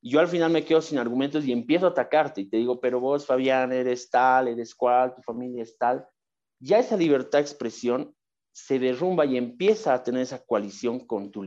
Yo 0.02 0.18
al 0.18 0.26
final 0.26 0.50
me 0.50 0.64
quedo 0.64 0.82
sin 0.82 0.98
argumentos 0.98 1.44
y 1.44 1.52
empiezo 1.52 1.86
a 1.86 1.90
atacarte 1.90 2.40
y 2.40 2.48
te 2.48 2.56
digo, 2.56 2.80
pero 2.80 2.98
vos, 2.98 3.24
Fabián, 3.24 3.72
eres 3.72 4.10
tal, 4.10 4.48
eres 4.48 4.74
cual, 4.74 5.14
tu 5.14 5.22
familia 5.22 5.62
es 5.62 5.78
tal. 5.78 6.04
Ya 6.58 6.80
esa 6.80 6.96
libertad 6.96 7.38
de 7.38 7.42
expresión 7.42 8.14
se 8.52 8.80
derrumba 8.80 9.24
y 9.24 9.36
empieza 9.36 9.94
a 9.94 10.02
tener 10.02 10.22
esa 10.22 10.44
coalición 10.44 11.06
con 11.06 11.30
tu, 11.30 11.44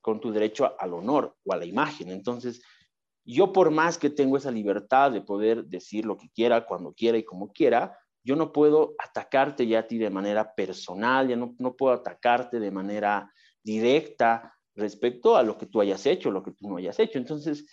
con 0.00 0.20
tu 0.20 0.32
derecho 0.32 0.74
al 0.78 0.94
honor 0.94 1.36
o 1.44 1.52
a 1.52 1.56
la 1.56 1.66
imagen. 1.66 2.10
Entonces, 2.10 2.62
yo 3.24 3.52
por 3.52 3.70
más 3.70 3.98
que 3.98 4.08
tengo 4.08 4.38
esa 4.38 4.50
libertad 4.50 5.12
de 5.12 5.20
poder 5.20 5.66
decir 5.66 6.06
lo 6.06 6.16
que 6.16 6.30
quiera, 6.30 6.64
cuando 6.64 6.94
quiera 6.94 7.18
y 7.18 7.24
como 7.24 7.52
quiera, 7.52 7.98
yo 8.24 8.36
no 8.36 8.52
puedo 8.52 8.94
atacarte 8.98 9.66
ya 9.66 9.80
a 9.80 9.86
ti 9.86 9.98
de 9.98 10.10
manera 10.10 10.54
personal, 10.54 11.28
ya 11.28 11.36
no, 11.36 11.54
no 11.58 11.76
puedo 11.76 11.92
atacarte 11.92 12.58
de 12.58 12.70
manera 12.70 13.30
directa 13.62 14.54
respecto 14.74 15.36
a 15.36 15.42
lo 15.42 15.58
que 15.58 15.66
tú 15.66 15.80
hayas 15.80 16.06
hecho, 16.06 16.30
lo 16.30 16.42
que 16.42 16.52
tú 16.52 16.68
no 16.68 16.78
hayas 16.78 16.98
hecho. 16.98 17.18
Entonces, 17.18 17.66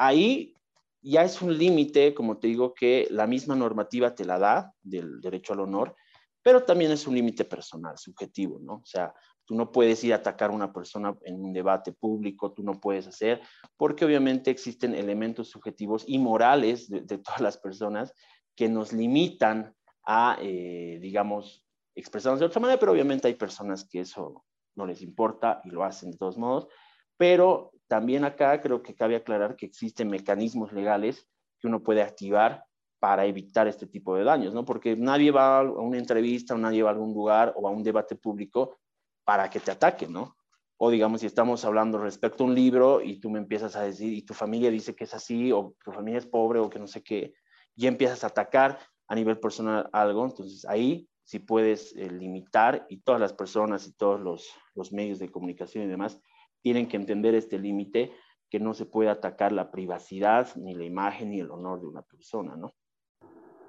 ahí 0.00 0.54
ya 1.02 1.24
es 1.24 1.40
un 1.40 1.56
límite, 1.56 2.14
como 2.14 2.38
te 2.38 2.48
digo, 2.48 2.74
que 2.74 3.06
la 3.10 3.26
misma 3.26 3.54
normativa 3.54 4.14
te 4.14 4.24
la 4.24 4.38
da 4.38 4.74
del 4.82 5.20
derecho 5.20 5.52
al 5.52 5.60
honor, 5.60 5.94
pero 6.42 6.64
también 6.64 6.90
es 6.90 7.06
un 7.06 7.14
límite 7.14 7.44
personal, 7.44 7.96
subjetivo, 7.98 8.58
¿no? 8.58 8.74
O 8.74 8.86
sea, 8.86 9.14
Tú 9.50 9.56
no 9.56 9.72
puedes 9.72 10.04
ir 10.04 10.12
a 10.12 10.18
atacar 10.18 10.50
a 10.50 10.54
una 10.54 10.72
persona 10.72 11.18
en 11.24 11.44
un 11.44 11.52
debate 11.52 11.92
público, 11.92 12.52
tú 12.52 12.62
no 12.62 12.74
puedes 12.74 13.08
hacer, 13.08 13.40
porque 13.76 14.04
obviamente 14.04 14.48
existen 14.48 14.94
elementos 14.94 15.48
subjetivos 15.48 16.04
y 16.06 16.20
morales 16.20 16.88
de, 16.88 17.18
todas 17.18 17.40
las 17.40 17.58
personas 17.58 18.14
que 18.54 18.68
nos 18.68 18.92
limitan 18.92 19.74
a, 20.06 20.38
eh, 20.40 21.00
digamos, 21.02 21.66
expresarnos 21.96 22.38
de 22.38 22.46
otra 22.46 22.60
manera, 22.60 22.78
pero 22.78 22.92
obviamente 22.92 23.26
hay 23.26 23.34
personas 23.34 23.84
que 23.84 24.02
eso 24.02 24.44
no 24.76 24.86
les 24.86 25.02
importa 25.02 25.60
y 25.64 25.70
lo 25.70 25.82
hacen 25.82 26.12
de 26.12 26.18
todos 26.18 26.38
modos. 26.38 26.68
Pero 27.16 27.72
también 27.90 28.24
acá 28.24 28.62
creo 28.62 28.84
que 28.84 28.94
cabe 28.94 29.16
aclarar 29.16 29.56
que 29.56 29.66
existen 29.66 30.08
mecanismos 30.08 30.72
legales 30.72 31.28
que 31.58 31.66
uno 31.66 31.82
puede 31.82 32.02
activar 32.02 32.64
para 33.00 33.26
evitar 33.26 33.66
este 33.66 33.88
tipo 33.88 34.14
de 34.14 34.22
daños, 34.22 34.54
¿no? 34.54 34.64
Porque 34.64 34.94
nadie 34.94 35.32
va 35.32 35.58
a 35.58 35.62
una 35.64 35.98
entrevista 35.98 36.54
o 36.54 36.58
nadie 36.58 36.84
va 36.84 36.90
a 36.90 36.92
algún 36.92 37.12
lugar 37.12 37.52
o 37.56 37.66
a 37.66 37.72
un 37.72 37.82
debate 37.82 38.14
público 38.14 38.78
para 39.24 39.50
que 39.50 39.58
te 39.58 39.72
ataquen, 39.72 40.12
¿no? 40.12 40.36
O 40.76 40.88
digamos, 40.88 41.22
si 41.22 41.26
estamos 41.26 41.64
hablando 41.64 41.98
respecto 41.98 42.44
a 42.44 42.46
un 42.46 42.54
libro 42.54 43.02
y 43.02 43.18
tú 43.18 43.28
me 43.28 43.40
empiezas 43.40 43.74
a 43.74 43.82
decir, 43.82 44.12
y 44.12 44.22
tu 44.22 44.34
familia 44.34 44.70
dice 44.70 44.94
que 44.94 45.02
es 45.02 45.12
así, 45.12 45.50
o 45.50 45.74
tu 45.84 45.90
familia 45.90 46.20
es 46.20 46.26
pobre, 46.26 46.60
o 46.60 46.70
que 46.70 46.78
no 46.78 46.86
sé 46.86 47.02
qué, 47.02 47.34
y 47.74 47.88
empiezas 47.88 48.22
a 48.22 48.28
atacar 48.28 48.78
a 49.08 49.16
nivel 49.16 49.40
personal 49.40 49.90
algo, 49.92 50.24
entonces 50.24 50.64
ahí 50.64 51.08
sí 51.24 51.40
puedes 51.40 51.92
eh, 51.96 52.08
limitar 52.08 52.86
y 52.88 52.98
todas 52.98 53.20
las 53.20 53.32
personas 53.32 53.88
y 53.88 53.92
todos 53.94 54.20
los, 54.20 54.48
los 54.76 54.92
medios 54.92 55.18
de 55.18 55.28
comunicación 55.28 55.82
y 55.82 55.88
demás 55.88 56.20
tienen 56.62 56.88
que 56.88 56.96
entender 56.96 57.34
este 57.34 57.58
límite 57.58 58.12
que 58.50 58.60
no 58.60 58.74
se 58.74 58.86
puede 58.86 59.10
atacar 59.10 59.52
la 59.52 59.70
privacidad, 59.70 60.48
ni 60.56 60.74
la 60.74 60.84
imagen, 60.84 61.30
ni 61.30 61.40
el 61.40 61.50
honor 61.50 61.80
de 61.80 61.86
una 61.86 62.02
persona, 62.02 62.56
¿no? 62.56 62.72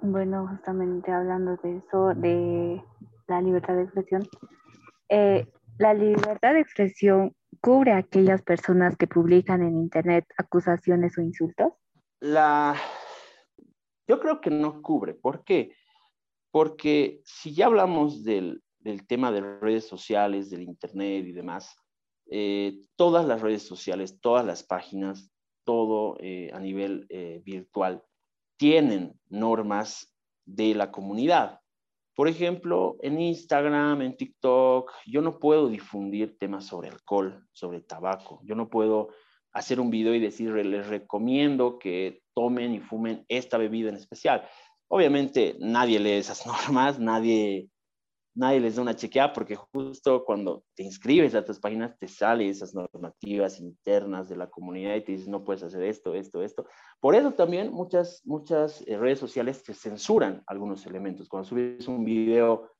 Bueno, 0.00 0.48
justamente 0.48 1.12
hablando 1.12 1.56
de 1.62 1.76
eso, 1.76 2.08
de 2.14 2.82
la 3.28 3.40
libertad 3.40 3.76
de 3.76 3.82
expresión, 3.84 4.28
eh, 5.08 5.46
la 5.78 5.94
libertad 5.94 6.54
de 6.54 6.60
expresión 6.60 7.36
cubre 7.60 7.92
a 7.92 7.98
aquellas 7.98 8.42
personas 8.42 8.96
que 8.96 9.06
publican 9.06 9.62
en 9.62 9.76
Internet 9.76 10.26
acusaciones 10.36 11.16
o 11.16 11.22
insultos? 11.22 11.72
La... 12.20 12.74
Yo 14.08 14.18
creo 14.20 14.40
que 14.40 14.50
no 14.50 14.82
cubre. 14.82 15.14
¿Por 15.14 15.44
qué? 15.44 15.74
Porque 16.50 17.20
si 17.24 17.54
ya 17.54 17.66
hablamos 17.66 18.24
del, 18.24 18.62
del 18.80 19.06
tema 19.06 19.30
de 19.30 19.58
redes 19.60 19.86
sociales, 19.86 20.50
del 20.50 20.62
Internet 20.62 21.24
y 21.26 21.32
demás, 21.32 21.76
eh, 22.30 22.78
todas 22.96 23.26
las 23.26 23.40
redes 23.40 23.62
sociales, 23.62 24.20
todas 24.20 24.44
las 24.44 24.62
páginas, 24.62 25.30
todo 25.64 26.16
eh, 26.20 26.50
a 26.52 26.58
nivel 26.58 27.06
virtual, 27.44 28.02
tienen 28.56 29.18
normas 29.28 30.14
de 30.44 30.74
la 30.74 30.90
comunidad. 30.90 31.60
Por 32.14 32.28
ejemplo, 32.28 32.96
en 33.00 33.20
Instagram, 33.20 34.02
en 34.02 34.16
TikTok, 34.16 34.92
yo 35.06 35.22
no 35.22 35.38
puedo 35.38 35.68
difundir 35.68 36.36
temas 36.38 36.66
sobre 36.66 36.90
alcohol, 36.90 37.46
sobre 37.52 37.80
tabaco. 37.80 38.40
Yo 38.44 38.54
no 38.54 38.68
puedo 38.68 39.08
hacer 39.52 39.80
un 39.80 39.90
video 39.90 40.14
y 40.14 40.20
decir, 40.20 40.52
les 40.52 40.86
recomiendo 40.86 41.78
que 41.78 42.22
tomen 42.34 42.74
y 42.74 42.80
fumen 42.80 43.24
esta 43.28 43.58
bebida 43.58 43.88
en 43.88 43.96
especial. 43.96 44.46
Obviamente 44.88 45.56
nadie 45.58 45.98
lee 45.98 46.12
esas 46.12 46.46
normas, 46.46 46.98
nadie 46.98 47.68
nadie 48.34 48.60
les 48.60 48.76
da 48.76 48.82
una 48.82 48.96
chequeada 48.96 49.32
porque 49.32 49.56
justo 49.56 50.24
cuando 50.24 50.64
te 50.74 50.82
inscribes 50.82 51.34
a 51.34 51.44
tus 51.44 51.58
páginas 51.58 51.98
te 51.98 52.08
salen 52.08 52.48
esas 52.48 52.74
normativas 52.74 53.60
internas 53.60 54.28
de 54.28 54.36
la 54.36 54.48
comunidad 54.48 54.96
y 54.96 55.02
te 55.02 55.12
dicen 55.12 55.30
no 55.30 55.44
puedes 55.44 55.62
hacer 55.62 55.82
esto, 55.82 56.14
esto, 56.14 56.42
esto. 56.42 56.66
Por 57.00 57.14
eso 57.14 57.32
también 57.32 57.72
muchas, 57.72 58.22
muchas 58.24 58.82
eh, 58.86 58.96
redes 58.96 59.18
sociales 59.18 59.62
te 59.62 59.74
censuran 59.74 60.42
algunos 60.46 60.86
elementos. 60.86 61.28
Cuando 61.28 61.48
subes 61.48 61.88
un 61.88 62.04
video, 62.04 62.70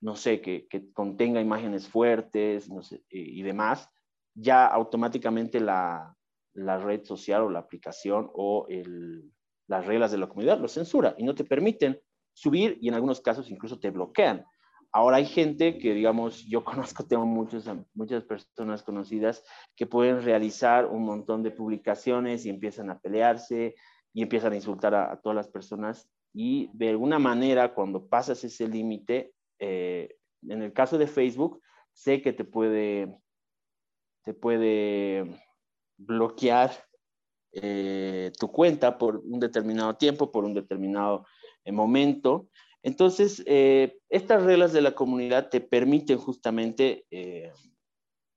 no 0.00 0.16
sé, 0.16 0.40
que, 0.40 0.66
que 0.68 0.92
contenga 0.92 1.40
imágenes 1.40 1.88
fuertes 1.88 2.70
no 2.70 2.82
sé, 2.82 3.02
y 3.08 3.42
demás, 3.42 3.88
ya 4.34 4.66
automáticamente 4.66 5.60
la, 5.60 6.16
la 6.54 6.78
red 6.78 7.04
social 7.04 7.42
o 7.42 7.50
la 7.50 7.60
aplicación 7.60 8.30
o 8.34 8.66
el, 8.68 9.30
las 9.68 9.86
reglas 9.86 10.12
de 10.12 10.18
la 10.18 10.28
comunidad 10.28 10.58
lo 10.58 10.68
censura 10.68 11.14
y 11.16 11.24
no 11.24 11.34
te 11.34 11.44
permiten 11.44 12.00
subir 12.34 12.78
y 12.80 12.88
en 12.88 12.94
algunos 12.94 13.20
casos 13.20 13.50
incluso 13.50 13.78
te 13.78 13.90
bloquean. 13.90 14.44
Ahora 14.92 15.16
hay 15.16 15.26
gente 15.26 15.78
que, 15.78 15.94
digamos, 15.94 16.44
yo 16.44 16.64
conozco, 16.64 17.04
tengo 17.04 17.26
muchos, 17.26 17.68
muchas 17.94 18.24
personas 18.24 18.82
conocidas 18.82 19.44
que 19.74 19.86
pueden 19.86 20.22
realizar 20.22 20.86
un 20.86 21.04
montón 21.04 21.42
de 21.42 21.50
publicaciones 21.50 22.44
y 22.44 22.50
empiezan 22.50 22.90
a 22.90 22.98
pelearse 22.98 23.74
y 24.12 24.22
empiezan 24.22 24.52
a 24.52 24.56
insultar 24.56 24.94
a, 24.94 25.20
todas 25.20 25.36
las 25.36 25.48
personas 25.48 26.10
y 26.34 26.70
de 26.74 26.90
alguna 26.90 27.18
manera 27.18 27.74
cuando 27.74 28.06
pasas 28.06 28.42
ese 28.44 28.68
límite, 28.68 29.34
eh, 29.58 30.16
en 30.48 30.62
el 30.62 30.72
caso 30.72 30.98
de 30.98 31.06
Facebook, 31.06 31.62
sé 31.92 32.22
que 32.22 32.32
te 32.32 32.44
puede, 32.44 33.18
te 34.24 34.34
puede 34.34 35.40
bloquear 35.96 36.72
eh, 37.52 38.32
tu 38.38 38.50
cuenta 38.50 38.96
por 38.96 39.18
un 39.18 39.38
determinado 39.38 39.94
tiempo, 39.94 40.32
por 40.32 40.44
un 40.44 40.54
determinado 40.54 41.26
eh, 41.64 41.72
momento. 41.72 42.48
Entonces, 42.82 43.42
eh, 43.46 43.98
estas 44.08 44.42
reglas 44.42 44.72
de 44.72 44.82
la 44.82 44.92
comunidad 44.92 45.48
te 45.50 45.60
permiten 45.60 46.18
justamente 46.18 47.06
eh, 47.10 47.52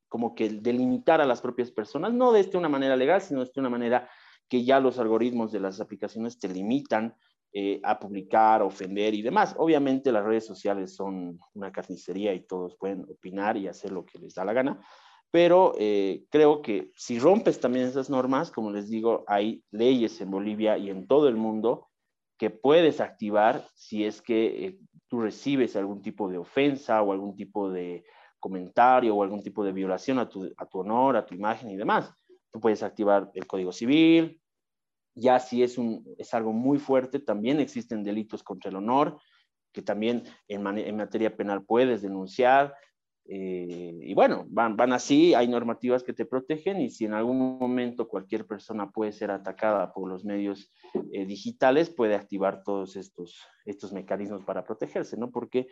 como 0.07 0.35
que 0.35 0.49
delimitar 0.49 1.19
a 1.19 1.25
las 1.25 1.41
propias 1.41 1.71
personas, 1.71 2.13
no 2.13 2.31
de 2.31 2.49
una 2.53 2.69
manera 2.69 2.95
legal, 2.95 3.21
sino 3.21 3.43
de 3.43 3.51
una 3.59 3.69
manera 3.69 4.07
que 4.47 4.63
ya 4.63 4.79
los 4.79 4.99
algoritmos 4.99 5.51
de 5.51 5.59
las 5.59 5.81
aplicaciones 5.81 6.37
te 6.37 6.47
limitan 6.47 7.15
eh, 7.53 7.79
a 7.83 7.97
publicar, 7.97 8.61
ofender 8.61 9.15
y 9.15 9.23
demás. 9.23 9.55
Obviamente 9.57 10.11
las 10.11 10.23
redes 10.23 10.45
sociales 10.45 10.95
son 10.95 11.39
una 11.53 11.71
carnicería 11.71 12.33
y 12.33 12.45
todos 12.45 12.75
pueden 12.75 13.03
opinar 13.09 13.57
y 13.57 13.67
hacer 13.67 13.91
lo 13.91 14.05
que 14.05 14.19
les 14.19 14.35
da 14.35 14.45
la 14.45 14.53
gana, 14.53 14.79
pero 15.31 15.73
creo 16.29 16.61
que 16.61 16.91
si 16.95 17.19
rompes 17.19 17.59
también 17.59 17.87
esas 17.87 18.09
normas, 18.09 18.51
como 18.51 18.71
les 18.71 18.89
digo, 18.89 19.25
hay 19.27 19.63
leyes 19.71 20.21
en 20.21 20.31
Bolivia 20.31 20.77
y 20.77 20.89
en 20.89 21.07
todo 21.07 21.27
el 21.27 21.35
mundo 21.35 21.89
que 22.37 22.49
puedes 22.49 22.99
activar 22.99 23.67
si 23.73 24.05
es 24.05 24.21
que 24.21 24.65
eh, 24.65 24.79
tú 25.07 25.21
recibes 25.21 25.75
algún 25.75 26.01
tipo 26.01 26.29
de 26.29 26.37
ofensa 26.37 27.01
o 27.01 27.11
algún 27.11 27.35
tipo 27.35 27.71
de 27.71 28.03
comentario 28.39 29.15
o 29.15 29.23
algún 29.23 29.41
tipo 29.41 29.63
de 29.63 29.71
violación 29.71 30.19
a 30.19 30.29
tu, 30.29 30.51
a 30.57 30.65
tu 30.65 30.79
honor, 30.79 31.15
a 31.17 31.25
tu 31.25 31.33
imagen 31.33 31.69
y 31.71 31.75
demás. 31.75 32.13
Tú 32.51 32.59
puedes 32.59 32.83
activar 32.83 33.31
el 33.33 33.47
Código 33.47 33.71
Civil. 33.71 34.41
Ya 35.15 35.39
si 35.39 35.63
es, 35.63 35.77
un, 35.77 36.05
es 36.17 36.33
algo 36.33 36.51
muy 36.51 36.77
fuerte, 36.77 37.19
también 37.19 37.59
existen 37.59 38.03
delitos 38.03 38.43
contra 38.43 38.69
el 38.69 38.75
honor, 38.75 39.17
que 39.71 39.81
también 39.81 40.23
en, 40.47 40.65
en 40.77 40.97
materia 40.97 41.35
penal 41.35 41.63
puedes 41.63 42.01
denunciar. 42.01 42.75
Eh, 43.27 43.97
y 44.01 44.13
bueno, 44.13 44.45
van, 44.49 44.77
van 44.77 44.93
así, 44.93 45.33
hay 45.33 45.47
normativas 45.47 46.03
que 46.03 46.13
te 46.13 46.25
protegen 46.25 46.79
y 46.79 46.91
si 46.91 47.05
en 47.05 47.13
algún 47.13 47.57
momento 47.57 48.07
cualquier 48.07 48.45
persona 48.45 48.91
puede 48.91 49.11
ser 49.11 49.31
atacada 49.31 49.93
por 49.93 50.07
los 50.07 50.23
medios 50.23 50.71
eh, 51.11 51.25
digitales, 51.25 51.89
puede 51.89 52.15
activar 52.15 52.61
todos 52.63 52.95
estos, 52.95 53.41
estos 53.65 53.93
mecanismos 53.93 54.43
para 54.43 54.63
protegerse, 54.63 55.17
¿no? 55.17 55.31
Porque, 55.31 55.67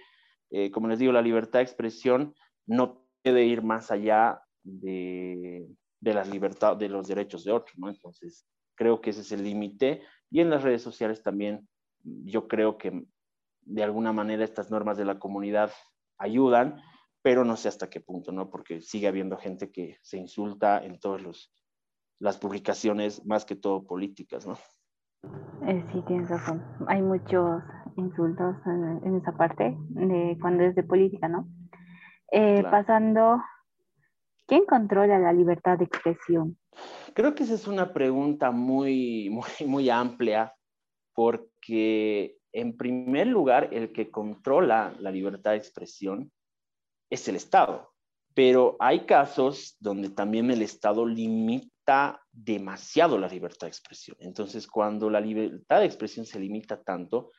eh, 0.50 0.72
como 0.72 0.88
les 0.88 0.98
digo, 0.98 1.12
la 1.12 1.22
libertad 1.22 1.60
de 1.60 1.64
expresión 1.64 2.34
no 2.66 3.06
puede 3.22 3.46
ir 3.46 3.62
más 3.62 3.92
allá 3.92 4.42
de, 4.64 5.68
de 6.00 6.14
la 6.14 6.26
libertad, 6.26 6.76
de 6.76 6.90
los 6.90 7.08
derechos 7.08 7.44
de 7.44 7.52
otros, 7.52 7.78
¿no? 7.78 7.90
Entonces, 7.90 8.48
creo 8.76 9.00
que 9.00 9.12
ese 9.12 9.22
es 9.22 9.32
el 9.32 9.44
límite. 9.44 10.02
Y 10.32 10.40
en 10.40 10.50
las 10.50 10.64
redes 10.64 10.82
sociales 10.82 11.22
también, 11.22 11.68
yo 12.04 12.48
creo 12.48 12.80
que 12.80 13.06
de 13.62 13.84
alguna 13.84 14.12
manera 14.12 14.44
estas 14.44 14.72
normas 14.72 14.98
de 14.98 15.06
la 15.06 15.20
comunidad 15.20 15.72
ayudan, 16.18 16.82
pero 17.24 17.46
no 17.46 17.56
sé 17.56 17.70
hasta 17.70 17.90
qué 17.90 18.02
punto, 18.02 18.32
¿no? 18.32 18.50
Porque 18.50 18.82
sigue 18.82 19.08
habiendo 19.08 19.38
gente 19.38 19.72
que 19.72 19.98
se 20.02 20.18
insulta 20.18 20.84
en 20.84 21.00
todas 21.00 21.50
las 22.20 22.38
publicaciones, 22.38 23.26
más 23.26 23.46
que 23.46 23.56
todo 23.56 23.88
políticas, 23.88 24.46
¿no? 24.46 24.58
Eh, 25.66 25.84
sí, 25.92 26.04
tienes 26.06 26.30
razón. 26.30 26.62
Hay 26.88 27.02
muchos 27.02 27.64
insultos 27.96 28.58
en, 28.66 29.16
esa 29.16 29.32
parte 29.38 29.76
de 29.90 30.38
cuando 30.42 30.64
es 30.64 30.76
de 30.76 30.84
política, 30.84 31.30
¿no? 31.30 31.48
Eh, 32.30 32.62
pasando, 32.70 33.42
¿quién 34.46 34.66
controla 34.66 35.18
la 35.18 35.32
libertad 35.32 35.78
de 35.78 35.86
expresión? 35.86 36.58
Creo 37.14 37.34
que 37.36 37.44
esa 37.44 37.54
es 37.54 37.68
una 37.68 37.94
pregunta 37.94 38.52
muy, 38.52 39.30
muy, 39.32 39.68
muy 39.68 39.90
amplia, 39.90 40.54
porque 41.14 42.38
en 42.52 42.76
primer 42.76 43.28
lugar, 43.28 43.70
el 43.72 43.94
que 43.94 44.12
controla 44.12 44.94
la 45.00 45.10
libertad 45.10 45.52
de 45.52 45.58
expresión 45.58 46.32
es 47.14 47.28
el 47.28 47.36
Estado. 47.36 47.94
Pero 48.34 48.76
hay 48.80 49.06
casos 49.06 49.78
donde 49.80 50.10
también 50.10 50.50
el 50.50 50.64
Estado 50.64 51.06
limita 51.06 52.20
demasiado 52.32 53.18
la 53.18 53.28
libertad 53.28 53.68
de 53.68 53.72
expresión. 53.72 54.18
Entonces, 54.20 54.66
cuando 54.68 55.10
la 55.10 55.22
libertad 55.22 55.80
de 55.80 55.86
expresión 55.86 56.26
se 56.26 56.40
limita 56.40 56.82
tanto, 56.82 57.32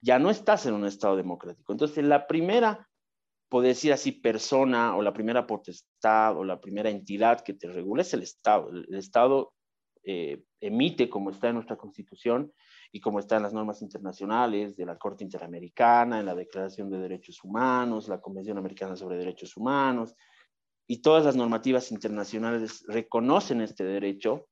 ya 0.00 0.18
no 0.18 0.30
estás 0.30 0.66
en 0.66 0.74
un 0.74 0.84
Estado 0.84 1.16
democrático. 1.16 1.72
Entonces, 1.72 2.04
la 2.04 2.26
primera, 2.26 2.86
puedo 3.48 3.66
decir 3.66 3.92
así, 3.92 4.12
persona 4.12 4.94
o 4.96 5.02
la 5.02 5.14
primera 5.14 5.46
potestad 5.46 6.36
o 6.36 6.44
la 6.44 6.60
primera 6.60 6.90
entidad 6.90 7.40
que 7.40 7.54
te 7.54 7.68
regula 7.68 8.02
es 8.02 8.12
el 8.12 8.22
Estado. 8.22 8.68
El, 8.70 8.94
Estado 8.94 9.54
eh, 10.04 10.44
emite, 10.60 11.08
como 11.08 11.30
está 11.30 11.48
en 11.48 11.54
nuestra 11.54 11.76
Constitución, 11.76 12.52
y 12.90 13.00
como 13.00 13.18
está 13.18 13.36
en 13.36 13.42
las 13.42 13.54
normas 13.54 13.80
internacionales 13.82 14.76
de 14.76 14.86
la 14.86 14.98
Corte 14.98 15.24
Interamericana, 15.24 16.20
en 16.20 16.26
la 16.26 16.34
Declaración 16.34 16.90
de 16.90 16.98
Derechos 16.98 17.42
Humanos, 17.42 18.08
la 18.08 18.20
Convención 18.20 18.58
Americana 18.58 18.96
sobre 18.96 19.16
Derechos 19.16 19.56
Humanos, 19.56 20.14
y 20.86 21.00
todas 21.00 21.24
las 21.24 21.36
normativas 21.36 21.90
internacionales 21.90 22.84
reconocen 22.86 23.62
este 23.62 23.84
derecho, 23.84 24.48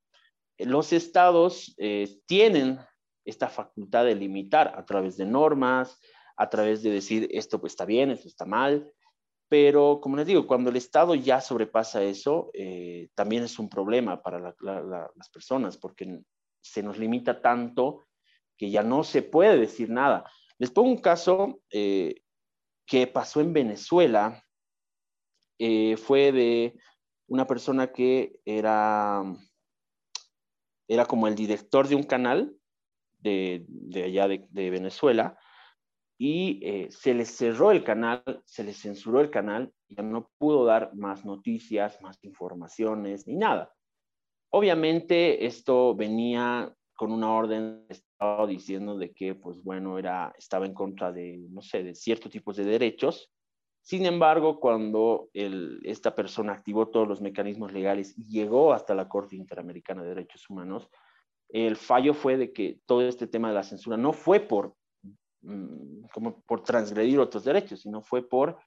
los 0.59 0.93
estados 0.93 1.75
eh, 1.79 2.21
tienen 2.27 2.79
esta 3.25 3.49
facultad 3.49 4.05
de 4.05 4.15
limitar 4.15 4.73
a 4.77 4.85
través 4.85 5.17
de 5.17 5.27
normas, 5.27 5.99
a 6.37 6.49
través 6.49 6.83
de 6.83 6.91
decir 6.91 7.29
esto 7.33 7.61
pues, 7.61 7.73
está 7.73 7.85
bien, 7.85 8.11
esto 8.11 8.29
está 8.29 8.47
mal, 8.47 8.91
pero 9.51 10.01
como 10.01 10.17
les 10.17 10.29
digo, 10.29 10.47
cuando 10.47 10.71
el 10.71 10.77
Estado 10.77 11.17
ya 11.17 11.41
sobrepasa 11.41 12.05
eso, 12.05 12.53
eh, 12.55 13.09
también 13.17 13.43
es 13.43 13.59
un 13.59 13.69
problema 13.69 14.23
para 14.23 14.39
las 14.39 15.29
personas, 15.31 15.77
porque 15.77 16.23
se 16.63 16.85
nos 16.85 16.99
limita 16.99 17.43
tanto 17.43 18.07
que 18.57 18.71
ya 18.71 18.85
no 18.85 19.03
se 19.03 19.23
puede 19.23 19.59
decir 19.59 19.91
nada. 19.91 20.25
Les 20.59 20.71
pongo 20.71 20.91
un 20.91 21.01
caso 21.01 21.63
eh, 21.69 22.23
que 22.87 23.09
pasó 23.09 23.41
en 23.41 23.53
Venezuela. 23.53 24.45
Eh, 25.59 25.97
fue 25.97 26.31
de 26.31 26.79
una 27.27 27.49
persona 27.49 27.91
que 27.91 28.39
era, 28.45 29.25
era 30.87 31.07
como 31.07 31.27
el 31.27 31.35
director 31.35 31.89
de 31.89 31.97
un 31.97 32.05
canal 32.05 32.55
de, 33.19 33.67
allá 33.97 34.29
de, 34.29 34.71
Venezuela 34.71 35.37
y 36.23 36.61
eh, 36.63 36.89
se 36.91 37.15
le 37.15 37.25
cerró 37.25 37.71
el 37.71 37.83
canal, 37.83 38.23
se 38.45 38.63
le 38.63 38.75
censuró 38.75 39.23
el 39.23 39.31
canal, 39.31 39.73
ya 39.89 40.03
no 40.03 40.31
pudo 40.37 40.67
dar 40.67 40.95
más 40.95 41.25
noticias, 41.25 41.99
más 42.03 42.23
informaciones, 42.23 43.27
ni 43.27 43.37
nada. 43.37 43.73
Obviamente 44.51 45.47
esto 45.47 45.95
venía 45.95 46.77
con 46.95 47.11
una 47.11 47.33
orden 47.33 47.87
estaba 47.89 48.47
diciendo 48.47 48.99
de 48.99 49.15
que, 49.15 49.35
pues 49.35 49.65
bueno, 49.65 49.99
era, 49.99 50.35
estaba 50.37 50.67
en 50.67 50.75
contra 50.75 51.11
de, 51.11 51.39
no 51.49 51.63
sé, 51.63 51.83
de 51.83 51.95
ciertos 51.95 52.31
tipos 52.31 52.55
de 52.57 52.67
derechos. 52.67 53.33
Sin 53.81 54.05
embargo, 54.05 54.61
cuando 54.61 55.31
esta 55.33 56.15
persona 56.15 56.53
activó 56.53 56.89
todos 56.89 57.09
los 57.09 57.23
mecanismos 57.23 57.73
legales 57.73 58.15
y 58.19 58.27
llegó 58.27 58.75
hasta 58.75 58.95
la 58.95 59.09
Corte 59.09 59.37
Interamericana 59.37 60.03
de 60.03 60.11
Derechos 60.11 60.51
Humanos, 60.51 60.91
el 61.49 61.77
fallo 61.77 62.13
fue 62.13 62.37
de 62.37 62.53
que 62.53 62.79
todo 62.85 63.09
este 63.09 63.27
tema 63.27 63.49
de 63.49 63.55
la 63.55 63.63
censura 63.63 63.97
no 63.97 64.13
fue 64.13 64.41
por, 64.41 64.75
como 66.13 66.43
por 66.43 66.63
transgredir 66.63 67.19
otros 67.19 67.45
derechos, 67.45 67.81
sino 67.81 68.03
fue 68.03 68.29
por 68.29 68.59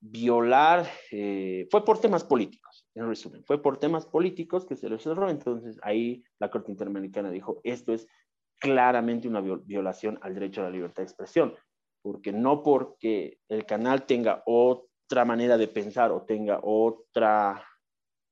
violar, 0.00 0.88
eh, 1.10 1.66
fue 1.70 1.84
por 1.84 2.00
temas 2.00 2.24
políticos, 2.24 2.86
en 2.94 3.06
resumen, 3.06 3.44
fue 3.44 3.62
por 3.62 3.78
temas 3.78 4.06
políticos 4.06 4.64
que 4.64 4.76
se 4.76 4.88
lo 4.88 4.98
cerró, 4.98 5.28
entonces 5.28 5.78
ahí 5.82 6.24
la 6.38 6.50
Corte 6.50 6.70
Interamericana 6.70 7.30
dijo, 7.30 7.60
esto 7.64 7.92
es 7.92 8.06
claramente 8.58 9.28
una 9.28 9.40
violación 9.40 10.18
al 10.22 10.34
derecho 10.34 10.60
a 10.60 10.64
la 10.64 10.70
libertad 10.70 11.02
de 11.02 11.08
expresión, 11.08 11.54
porque 12.02 12.32
no 12.32 12.62
porque 12.62 13.38
el 13.48 13.66
canal 13.66 14.06
tenga 14.06 14.42
otra 14.46 15.24
manera 15.24 15.58
de 15.58 15.68
pensar 15.68 16.12
o 16.12 16.22
tenga 16.22 16.60
otra 16.62 17.62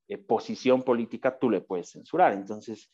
eh, 0.08 0.16
posición 0.16 0.82
política, 0.82 1.38
tú 1.38 1.50
le 1.50 1.61
puedes 1.61 1.90
censurar. 1.90 2.32
Entonces, 2.32 2.90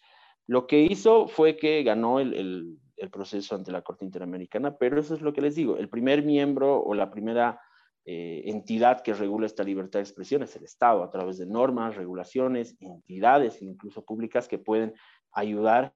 lo 0.49 0.67
que 0.67 0.81
hizo 0.81 1.29
fue 1.29 1.57
que 1.57 1.83
ganó 1.85 2.19
el 2.19 2.79
proceso 3.11 3.55
ante 3.55 3.73
la 3.73 3.83
Corte 3.83 4.05
Interamericana, 4.05 4.77
pero 4.77 5.01
eso 5.01 5.15
es 5.15 5.21
lo 5.21 5.33
que 5.33 5.41
les 5.41 5.55
digo, 5.55 5.77
el 5.77 5.89
primer 5.89 6.23
miembro 6.23 6.83
o 6.83 6.95
la 6.95 7.11
primera 7.11 7.61
eh, 8.07 8.43
entidad 8.47 9.03
que 9.03 9.15
regula 9.15 9.47
esta 9.47 9.65
libertad 9.65 9.99
de 9.99 10.05
expresión 10.05 10.43
es 10.43 10.55
el 10.57 10.65
Estado, 10.65 11.03
a 11.03 11.11
través 11.11 11.39
de 11.39 11.47
normas, 11.47 11.97
regulaciones, 11.97 12.77
entidades, 12.81 13.63
incluso 13.63 14.05
públicas, 14.05 14.47
que 14.47 14.59
pueden 14.59 14.95
ayudar 15.33 15.95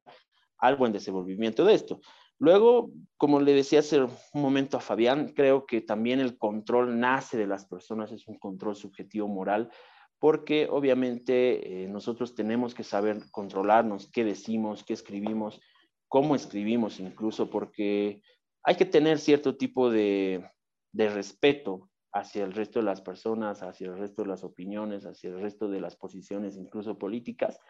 al 0.56 0.76
buen 0.76 0.92
desenvolvimiento 0.92 1.64
de 1.64 1.74
esto. 1.74 2.00
Luego, 2.38 2.90
como 3.16 3.40
le 3.40 3.52
decía 3.52 3.80
hace 3.80 4.00
un 4.00 4.10
momento 4.42 4.76
a 4.76 4.80
Fabián, 4.80 5.34
creo 5.34 5.66
que 5.66 5.80
también 5.80 6.20
el 6.20 6.38
control 6.38 6.98
nace 6.98 7.36
de 7.36 7.46
las 7.46 7.66
personas, 7.66 8.10
es 8.12 8.26
un 8.26 8.38
control 8.38 8.76
subjetivo 8.76 9.28
moral, 9.28 9.70
porque 10.18 10.66
obviamente 10.70 11.84
eh, 11.84 11.88
nosotros 11.88 12.34
tenemos 12.34 12.74
que 12.74 12.84
saber 12.84 13.30
controlarnos, 13.30 14.10
qué 14.10 14.24
decimos, 14.24 14.84
qué 14.84 14.94
escribimos, 14.94 15.60
cómo 16.08 16.34
escribimos 16.34 17.00
incluso, 17.00 17.50
porque 17.50 18.22
hay 18.62 18.76
que 18.76 18.86
tener 18.86 19.18
cierto 19.18 19.56
tipo 19.56 19.90
de, 19.90 20.44
respeto 20.92 21.90
hacia 22.12 22.44
el 22.44 22.52
resto 22.52 22.80
de 22.80 22.86
las 22.86 23.00
personas, 23.00 23.62
hacia 23.62 23.88
el 23.88 23.98
resto 23.98 24.22
de 24.22 24.28
las 24.28 24.42
opiniones, 24.42 25.04
hacia 25.04 25.30
el 25.30 25.40
resto 25.40 25.68
de 25.68 25.80
las 25.80 25.96
posiciones, 25.96 26.56
incluso 26.56 26.98
políticas. 26.98 27.60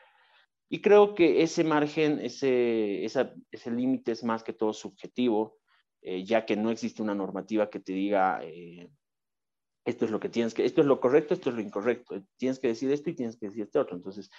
Y 0.70 0.80
creo 0.80 1.14
que 1.14 1.42
ese 1.42 1.64
margen, 1.64 2.20
ese, 2.20 3.04
ese 3.04 3.70
límite 3.70 4.12
es 4.12 4.22
más 4.24 4.42
que 4.42 4.52
todo 4.52 4.72
subjetivo, 4.72 5.58
eh, 6.00 6.24
ya 6.24 6.46
que 6.46 6.56
no 6.56 6.70
existe 6.70 7.02
una 7.02 7.14
normativa 7.14 7.70
que 7.70 7.80
te 7.80 7.92
diga, 7.92 8.40
eh, 8.44 8.88
esto 9.84 10.04
es 10.04 10.10
lo 10.10 10.20
que 10.20 10.28
tienes 10.28 10.54
que, 10.54 10.64
esto 10.64 10.82
es 10.82 10.86
lo 10.86 11.00
correcto, 11.00 11.34
esto 11.34 11.50
es 11.50 11.56
lo 11.56 11.62
incorrecto, 11.62 12.22
tienes 12.36 12.58
que 12.58 12.68
decir 12.68 12.92
esto 12.92 13.10
y 13.10 13.14
tienes 13.14 13.36
que 13.36 13.46
decir 13.46 13.62
este 13.62 13.78
otro. 13.78 13.96
Entonces, 13.96 14.30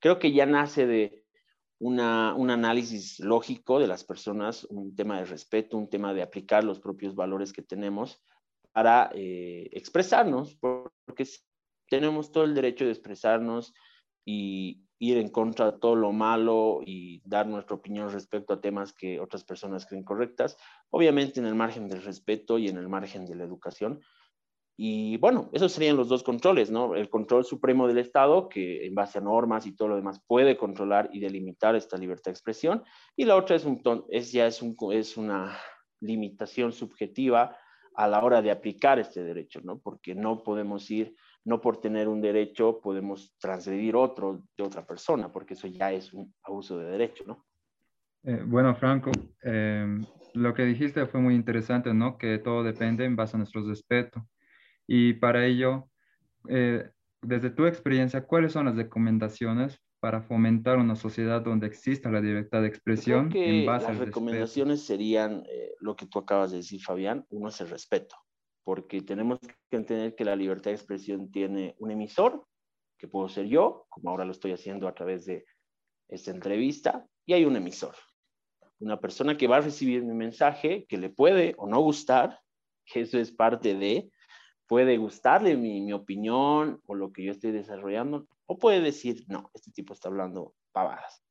creo 0.00 0.18
que 0.18 0.32
ya 0.32 0.46
nace 0.46 0.86
de 0.86 1.24
una, 1.78 2.34
un 2.34 2.50
análisis 2.50 3.20
lógico 3.20 3.78
de 3.78 3.86
las 3.86 4.04
personas, 4.04 4.64
un 4.64 4.94
tema 4.96 5.18
de 5.18 5.26
respeto, 5.26 5.76
un 5.76 5.88
tema 5.88 6.12
de 6.12 6.22
aplicar 6.22 6.64
los 6.64 6.80
propios 6.80 7.14
valores 7.14 7.52
que 7.52 7.62
tenemos 7.62 8.20
para 8.72 9.10
eh, 9.14 9.68
expresarnos, 9.72 10.56
porque 10.56 11.26
tenemos 11.88 12.32
todo 12.32 12.44
el 12.44 12.54
derecho 12.54 12.84
de 12.84 12.90
expresarnos 12.90 13.74
y 14.24 14.84
ir 14.98 15.16
en 15.18 15.28
contra 15.28 15.70
de 15.70 15.78
todo 15.78 15.94
lo 15.94 16.12
malo 16.12 16.80
y 16.84 17.22
dar 17.24 17.46
nuestra 17.46 17.76
opinión 17.76 18.10
respecto 18.10 18.52
a 18.52 18.60
temas 18.60 18.92
que 18.92 19.20
otras 19.20 19.44
personas 19.44 19.86
creen 19.86 20.04
correctas, 20.04 20.56
obviamente 20.90 21.38
en 21.38 21.46
el 21.46 21.54
margen 21.54 21.88
del 21.88 22.02
respeto 22.02 22.58
y 22.58 22.68
en 22.68 22.76
el 22.76 22.88
margen 22.88 23.24
de 23.24 23.36
la 23.36 23.44
educación. 23.44 24.00
Y 24.80 25.16
bueno, 25.16 25.50
esos 25.52 25.72
serían 25.72 25.96
los 25.96 26.08
dos 26.08 26.22
controles, 26.22 26.70
¿no? 26.70 26.94
El 26.94 27.10
control 27.10 27.44
supremo 27.44 27.88
del 27.88 27.98
Estado, 27.98 28.48
que 28.48 28.86
en 28.86 28.94
base 28.94 29.18
a 29.18 29.20
normas 29.20 29.66
y 29.66 29.74
todo 29.74 29.88
lo 29.88 29.96
demás 29.96 30.22
puede 30.24 30.56
controlar 30.56 31.10
y 31.12 31.18
delimitar 31.18 31.74
esta 31.74 31.96
libertad 31.96 32.26
de 32.26 32.34
expresión, 32.34 32.84
y 33.16 33.24
la 33.24 33.34
otra 33.34 33.56
es, 33.56 33.64
un, 33.64 33.82
es 34.08 34.30
ya 34.30 34.46
es, 34.46 34.62
un, 34.62 34.76
es 34.92 35.16
una 35.16 35.58
limitación 35.98 36.70
subjetiva 36.70 37.56
a 37.96 38.06
la 38.06 38.22
hora 38.22 38.40
de 38.40 38.52
aplicar 38.52 39.00
este 39.00 39.24
derecho, 39.24 39.60
¿no? 39.64 39.80
Porque 39.80 40.14
no 40.14 40.44
podemos 40.44 40.88
ir, 40.92 41.16
no 41.44 41.60
por 41.60 41.80
tener 41.80 42.06
un 42.06 42.20
derecho 42.20 42.80
podemos 42.80 43.34
transgredir 43.40 43.96
otro 43.96 44.44
de 44.56 44.62
otra 44.62 44.86
persona, 44.86 45.32
porque 45.32 45.54
eso 45.54 45.66
ya 45.66 45.90
es 45.90 46.12
un 46.12 46.32
abuso 46.44 46.78
de 46.78 46.88
derecho, 46.88 47.24
¿no? 47.26 47.44
Eh, 48.22 48.44
bueno, 48.46 48.76
Franco, 48.76 49.10
em, 49.42 50.06
lo 50.34 50.54
que 50.54 50.64
dijiste 50.64 51.04
fue 51.06 51.20
muy 51.20 51.34
interesante, 51.34 51.92
¿no? 51.92 52.16
Que 52.16 52.38
todo 52.38 52.62
depende 52.62 53.04
en 53.04 53.16
base 53.16 53.36
a 53.36 53.38
nuestro 53.38 53.66
respeto. 53.66 54.24
Y 54.88 55.12
para 55.12 55.46
ello, 55.46 55.88
eh, 56.48 56.90
desde 57.22 57.50
tu 57.50 57.66
experiencia, 57.66 58.24
¿cuáles 58.24 58.52
son 58.52 58.64
las 58.66 58.74
recomendaciones 58.74 59.80
para 60.00 60.22
fomentar 60.22 60.78
una 60.78 60.96
sociedad 60.96 61.42
donde 61.42 61.66
exista 61.66 62.10
la 62.10 62.20
libertad 62.20 62.62
de 62.62 62.68
expresión 62.68 63.30
en 63.34 63.66
base 63.66 63.88
las 63.88 63.98
recomendaciones 63.98 64.82
serían 64.82 65.44
eh, 65.48 65.74
lo 65.80 65.96
que 65.96 66.06
tú 66.06 66.20
acabas 66.20 66.52
de 66.52 66.58
decir, 66.58 66.80
Fabián. 66.82 67.26
Uno 67.30 67.48
es 67.48 67.60
el 67.60 67.68
respeto, 67.68 68.16
porque 68.64 69.02
tenemos 69.02 69.38
que 69.40 69.76
entender 69.76 70.14
que 70.14 70.24
la 70.24 70.36
libertad 70.36 70.70
de 70.70 70.76
expresión 70.76 71.30
tiene 71.30 71.74
un 71.78 71.90
emisor, 71.90 72.46
que 72.96 73.08
puedo 73.08 73.28
ser 73.28 73.46
yo, 73.46 73.86
como 73.88 74.10
ahora 74.10 74.24
lo 74.24 74.32
estoy 74.32 74.52
haciendo 74.52 74.86
a 74.88 74.94
través 74.94 75.26
de 75.26 75.44
esta 76.08 76.30
entrevista, 76.30 77.06
y 77.26 77.32
hay 77.32 77.44
un 77.44 77.56
emisor. 77.56 77.94
Una 78.78 79.00
persona 79.00 79.36
que 79.36 79.48
va 79.48 79.56
a 79.56 79.62
recibir 79.62 80.04
mi 80.04 80.14
mensaje, 80.14 80.86
que 80.88 80.96
le 80.96 81.10
puede 81.10 81.54
o 81.58 81.66
no 81.66 81.80
gustar, 81.80 82.40
que 82.86 83.00
eso 83.00 83.18
es 83.18 83.32
parte 83.32 83.74
de, 83.74 84.10
puede 84.68 84.98
gustarle 84.98 85.56
mi, 85.56 85.80
mi 85.80 85.92
opinión 85.92 86.80
o 86.86 86.94
lo 86.94 87.10
que 87.10 87.24
yo 87.24 87.32
estoy 87.32 87.50
desarrollando, 87.50 88.28
o 88.46 88.58
puede 88.58 88.80
decir, 88.80 89.24
no, 89.26 89.50
este 89.54 89.72
tipo 89.72 89.94
está 89.94 90.08
hablando 90.08 90.54
pavadas. 90.72 91.24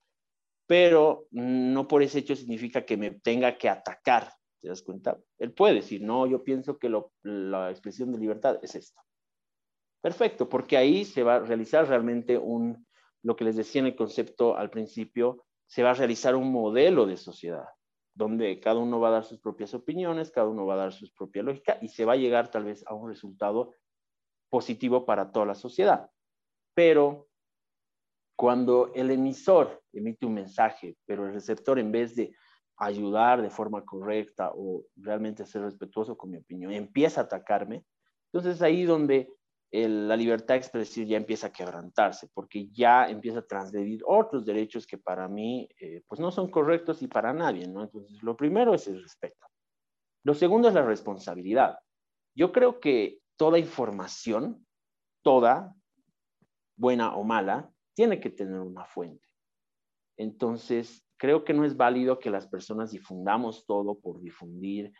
Pero 0.65 1.27
no 1.31 1.87
por 1.87 2.03
ese 2.03 2.19
hecho 2.19 2.35
significa 2.35 2.85
que 2.85 2.97
me 2.97 3.11
tenga 3.11 3.57
que 3.57 3.69
atacar, 3.69 4.33
¿te 4.59 4.67
das 4.67 4.81
cuenta? 4.81 5.17
Él 5.37 5.53
puede 5.53 5.75
decir, 5.75 6.01
no, 6.01 6.25
yo 6.25 6.43
pienso 6.43 6.77
que 6.77 6.91
la 7.23 7.71
expresión 7.71 8.11
de 8.11 8.17
libertad 8.17 8.59
es 8.61 8.75
esto. 8.75 9.01
Perfecto, 10.01 10.49
porque 10.49 10.75
ahí 10.75 11.05
se 11.05 11.23
va 11.23 11.35
a 11.35 11.39
realizar 11.39 11.87
realmente 11.87 12.37
un, 12.37 12.85
lo 13.23 13.35
que 13.35 13.45
les 13.45 13.55
decía 13.55 13.81
en 13.81 13.87
el 13.87 13.95
concepto 13.95 14.57
al 14.57 14.69
principio, 14.69 15.45
se 15.67 15.83
va 15.83 15.91
a 15.91 15.95
realizar 15.95 16.35
un 16.35 16.51
modelo 16.51 17.05
de 17.05 17.17
sociedad, 17.17 17.67
donde 18.17 18.59
cada 18.59 18.79
uno 18.79 18.99
va 18.99 19.09
a 19.09 19.11
dar 19.11 19.23
sus 19.23 19.39
propias 19.39 19.75
opiniones, 19.75 20.31
cada 20.31 20.47
uno 20.47 20.65
va 20.65 20.73
a 20.73 20.77
dar 20.77 20.91
su 20.91 21.07
propia 21.13 21.43
lógica 21.43 21.77
y 21.81 21.89
se 21.89 22.03
va 22.03 22.13
a 22.13 22.17
llegar 22.17 22.49
tal 22.49 22.63
vez 22.63 22.83
a 22.87 22.95
un 22.95 23.07
resultado 23.07 23.75
positivo 24.49 25.05
para 25.05 25.31
toda 25.31 25.45
la 25.45 25.53
sociedad. 25.53 26.09
Pero 26.73 27.27
cuando 28.35 28.91
el 28.95 29.11
emisor 29.11 29.83
emite 29.93 30.25
un 30.25 30.33
mensaje, 30.33 30.97
pero 31.05 31.27
el 31.27 31.33
receptor 31.33 31.77
en 31.77 31.91
vez 31.91 32.15
de 32.15 32.33
ayudar 32.77 33.41
de 33.41 33.51
forma 33.51 33.85
correcta 33.85 34.51
o 34.53 34.85
realmente 34.95 35.45
ser 35.45 35.61
respetuoso 35.61 36.17
con 36.17 36.31
mi 36.31 36.37
opinión, 36.37 36.71
empieza 36.71 37.21
a 37.21 37.23
atacarme, 37.25 37.85
entonces 38.31 38.63
ahí 38.63 38.83
donde 38.83 39.31
la 39.71 40.15
libertad 40.15 40.53
de 40.53 40.59
expresión 40.59 41.07
ya 41.07 41.17
empieza 41.17 41.47
a 41.47 41.51
quebrantarse, 41.51 42.29
porque 42.33 42.69
ya 42.69 43.09
empieza 43.09 43.39
a 43.39 43.47
transgredir 43.47 44.01
otros 44.05 44.45
derechos 44.45 44.87
que 44.87 44.97
para 44.97 45.27
mí 45.27 45.67
eh, 45.79 46.03
pues 46.07 46.21
no 46.21 46.31
son 46.31 46.49
correctos 46.49 47.01
y 47.01 47.07
para 47.07 47.33
nadie, 47.33 47.67
¿no? 47.67 47.83
Entonces, 47.83 48.21
lo 48.23 48.37
primero 48.37 48.73
es 48.73 48.87
el 48.87 49.01
respeto. 49.01 49.45
Lo 50.23 50.33
segundo 50.33 50.69
es 50.69 50.73
la 50.73 50.85
responsabilidad. 50.85 51.79
Yo 52.35 52.51
creo 52.51 52.79
que 52.79 53.19
toda 53.35 53.59
información, 53.59 54.65
toda, 55.21 55.75
buena 56.77 57.15
o 57.15 57.23
mala, 57.23 57.71
tiene 57.93 58.19
que 58.19 58.29
tener 58.29 58.59
una 58.59 58.85
fuente. 58.85 59.27
Entonces, 60.17 61.05
creo 61.17 61.43
que 61.43 61.53
no 61.53 61.65
es 61.65 61.75
válido 61.75 62.19
que 62.19 62.29
las 62.29 62.47
personas 62.47 62.91
difundamos 62.91 63.65
todo 63.65 63.99
por 63.99 64.21
difundir, 64.21 64.93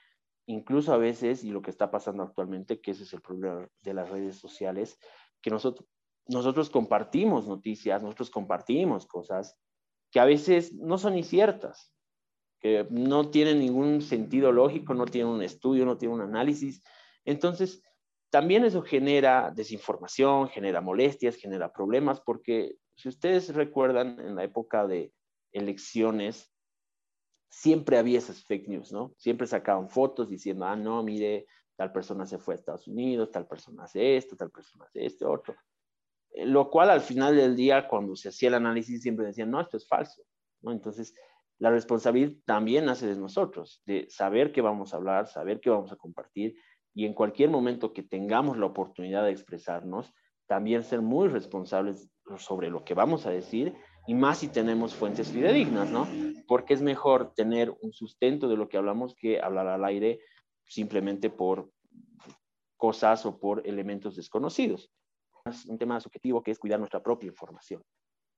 incluso 0.48 0.94
a 0.94 0.98
veces, 0.98 1.44
y 1.44 1.52
lo 1.52 1.62
que 1.62 1.70
está 1.70 1.92
pasando 1.92 2.24
actualmente, 2.24 2.82
que 2.82 2.92
ese 2.92 3.04
es 3.04 3.14
el 3.14 3.22
problema 3.22 3.68
de 3.82 3.94
las 3.94 4.10
redes 4.10 4.38
sociales, 4.38 4.98
que 5.42 5.50
nosotros, 5.50 5.88
nosotros 6.28 6.70
compartimos 6.70 7.48
noticias, 7.48 8.02
nosotros 8.02 8.30
compartimos 8.30 9.06
cosas 9.06 9.58
que 10.12 10.20
a 10.20 10.26
veces 10.26 10.74
no 10.74 10.98
son 10.98 11.18
inciertas, 11.18 11.94
que 12.60 12.88
no 12.90 13.30
tienen 13.30 13.60
ningún 13.60 14.02
sentido 14.02 14.52
lógico, 14.52 14.94
no 14.94 15.06
tienen 15.06 15.32
un 15.32 15.44
estudio, 15.44 15.86
no 15.86 15.98
tienen 15.98 16.16
un 16.16 16.24
análisis. 16.24 16.82
Entonces, 17.26 17.84
también 18.30 18.66
eso 18.66 18.82
genera 18.82 19.52
desinformación, 19.56 20.50
genera 20.50 20.82
molestias, 20.82 21.36
genera 21.36 21.72
problemas, 21.72 22.22
porque 22.22 22.76
si 22.96 23.10
ustedes 23.10 23.54
recuerdan 23.54 24.20
en 24.20 24.36
la 24.36 24.44
época 24.44 24.88
de 24.88 25.14
elecciones, 25.52 26.52
siempre 27.50 27.98
había 27.98 28.20
esas 28.20 28.44
fake 28.44 28.68
news, 28.68 28.92
¿no? 28.92 29.14
Siempre 29.18 29.48
sacaban 29.48 29.90
fotos 29.90 30.30
diciendo, 30.30 30.66
ah, 30.66 30.76
no, 30.76 31.04
mire, 31.04 31.48
tal 31.76 31.92
persona 31.92 32.26
se 32.26 32.38
fue 32.38 32.54
a 32.54 32.58
Estados 32.58 32.88
Unidos, 32.88 33.32
tal 33.32 33.48
persona 33.48 33.84
hace 33.84 34.18
esto, 34.18 34.36
tal 34.36 34.52
persona 34.52 34.86
hace 34.86 35.06
este 35.06 35.26
otro. 35.26 35.56
Eh, 36.32 36.46
lo 36.46 36.70
cual 36.70 36.90
al 36.90 37.02
final 37.02 37.36
del 37.36 37.56
día, 37.56 37.88
cuando 37.88 38.16
se 38.16 38.30
hacía 38.30 38.50
el 38.50 38.56
análisis, 38.56 39.02
siempre 39.02 39.26
decían, 39.26 39.52
no, 39.52 39.62
esto 39.62 39.78
es 39.78 39.88
falso, 39.88 40.24
¿no? 40.62 40.72
Entonces, 40.72 41.14
la 41.60 41.72
responsabilidad 41.72 42.34
también 42.46 42.86
nace 42.86 43.08
de 43.08 43.16
nosotros, 43.16 43.82
de 43.86 44.08
saber 44.10 44.52
qué 44.52 44.62
vamos 44.62 44.94
a 44.94 44.98
hablar, 44.98 45.28
saber 45.28 45.60
qué 45.60 45.70
vamos 45.70 45.92
a 45.92 45.96
compartir 45.96 46.56
y 46.94 47.06
en 47.06 47.14
cualquier 47.14 47.52
momento 47.52 47.94
que 47.94 48.02
tengamos 48.02 48.58
la 48.58 48.66
oportunidad 48.66 49.24
de 49.24 49.30
expresarnos, 49.30 50.14
también 50.48 50.84
ser 50.84 51.02
muy 51.02 51.28
responsables 51.28 52.10
sobre 52.38 52.72
lo 52.72 52.84
que 52.84 52.96
vamos 52.96 53.28
a 53.28 53.30
decir 53.30 53.76
y 54.08 54.14
más 54.14 54.40
si 54.40 54.48
tenemos 54.48 54.96
fuentes 54.96 55.30
fidedignas, 55.32 55.92
¿no? 55.92 56.08
Porque 56.48 56.74
es 56.74 56.82
mejor 56.82 57.34
tener 57.34 57.76
un 57.82 57.92
sustento 57.92 58.48
de 58.48 58.56
lo 58.56 58.70
que 58.70 58.78
hablamos 58.78 59.14
que 59.16 59.42
hablar 59.42 59.68
al 59.68 59.84
aire 59.84 60.22
simplemente 60.66 61.30
por 61.30 61.70
cosas 62.78 63.26
o 63.26 63.38
por 63.38 63.68
elementos 63.68 64.16
desconocidos. 64.16 64.90
Es 65.46 65.66
un 65.66 65.78
tema 65.78 66.00
subjetivo 66.00 66.42
que 66.42 66.52
es 66.52 66.60
cuidar 66.60 66.80
nuestra 66.80 67.04
propia 67.04 67.28
información. 67.28 67.84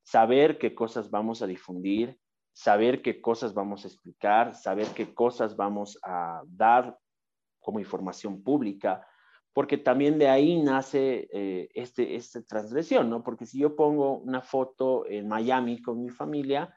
Saber 0.04 0.58
qué 0.58 0.74
cosas 0.74 1.12
vamos 1.12 1.44
a 1.44 1.48
difundir, 1.48 2.20
saber 2.52 3.02
qué 3.04 3.22
cosas 3.22 3.54
vamos 3.54 3.86
a 3.86 3.88
explicar, 3.88 4.56
saber 4.56 4.88
qué 4.88 5.14
cosas 5.14 5.56
vamos 5.56 6.00
a 6.04 6.42
dar 6.48 6.98
como 7.60 7.80
información 7.80 8.42
pública, 8.42 9.06
porque 9.60 9.78
también 9.78 10.18
de 10.18 10.30
ahí 10.30 10.56
nace 10.62 11.28
eh, 11.34 11.68
este, 11.74 12.16
esta 12.16 12.42
transgresión, 12.44 13.10
¿no? 13.10 13.22
Porque 13.22 13.46
si 13.46 13.60
yo 13.60 13.76
pongo 13.76 14.14
una 14.20 14.40
foto 14.40 15.06
en 15.06 15.28
Miami 15.28 15.82
con 15.82 16.02
mi 16.02 16.08
familia 16.08 16.74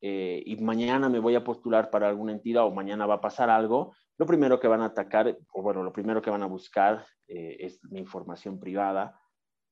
eh, 0.00 0.40
y 0.46 0.54
mañana 0.58 1.08
me 1.08 1.18
voy 1.18 1.34
a 1.34 1.42
postular 1.42 1.90
para 1.90 2.08
alguna 2.08 2.30
entidad 2.30 2.64
o 2.66 2.70
mañana 2.70 3.04
va 3.04 3.14
a 3.14 3.20
pasar 3.20 3.50
algo, 3.50 3.96
lo 4.16 4.26
primero 4.26 4.60
que 4.60 4.68
van 4.68 4.80
a 4.80 4.84
atacar, 4.84 5.36
o 5.52 5.60
bueno, 5.60 5.82
lo 5.82 5.92
primero 5.92 6.22
que 6.22 6.30
van 6.30 6.44
a 6.44 6.46
buscar 6.46 7.04
eh, 7.26 7.56
es 7.58 7.82
mi 7.90 7.98
información 7.98 8.60
privada 8.60 9.20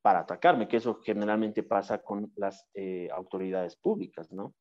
para 0.03 0.19
atacarme, 0.19 0.67
que 0.67 0.79
eso 0.79 0.99
generalmente 1.01 1.63
pasa 1.63 2.03
con 2.03 2.33
las 2.35 2.69
autoridades 3.15 3.77
públicas, 3.77 4.33
¿no? 4.33 4.53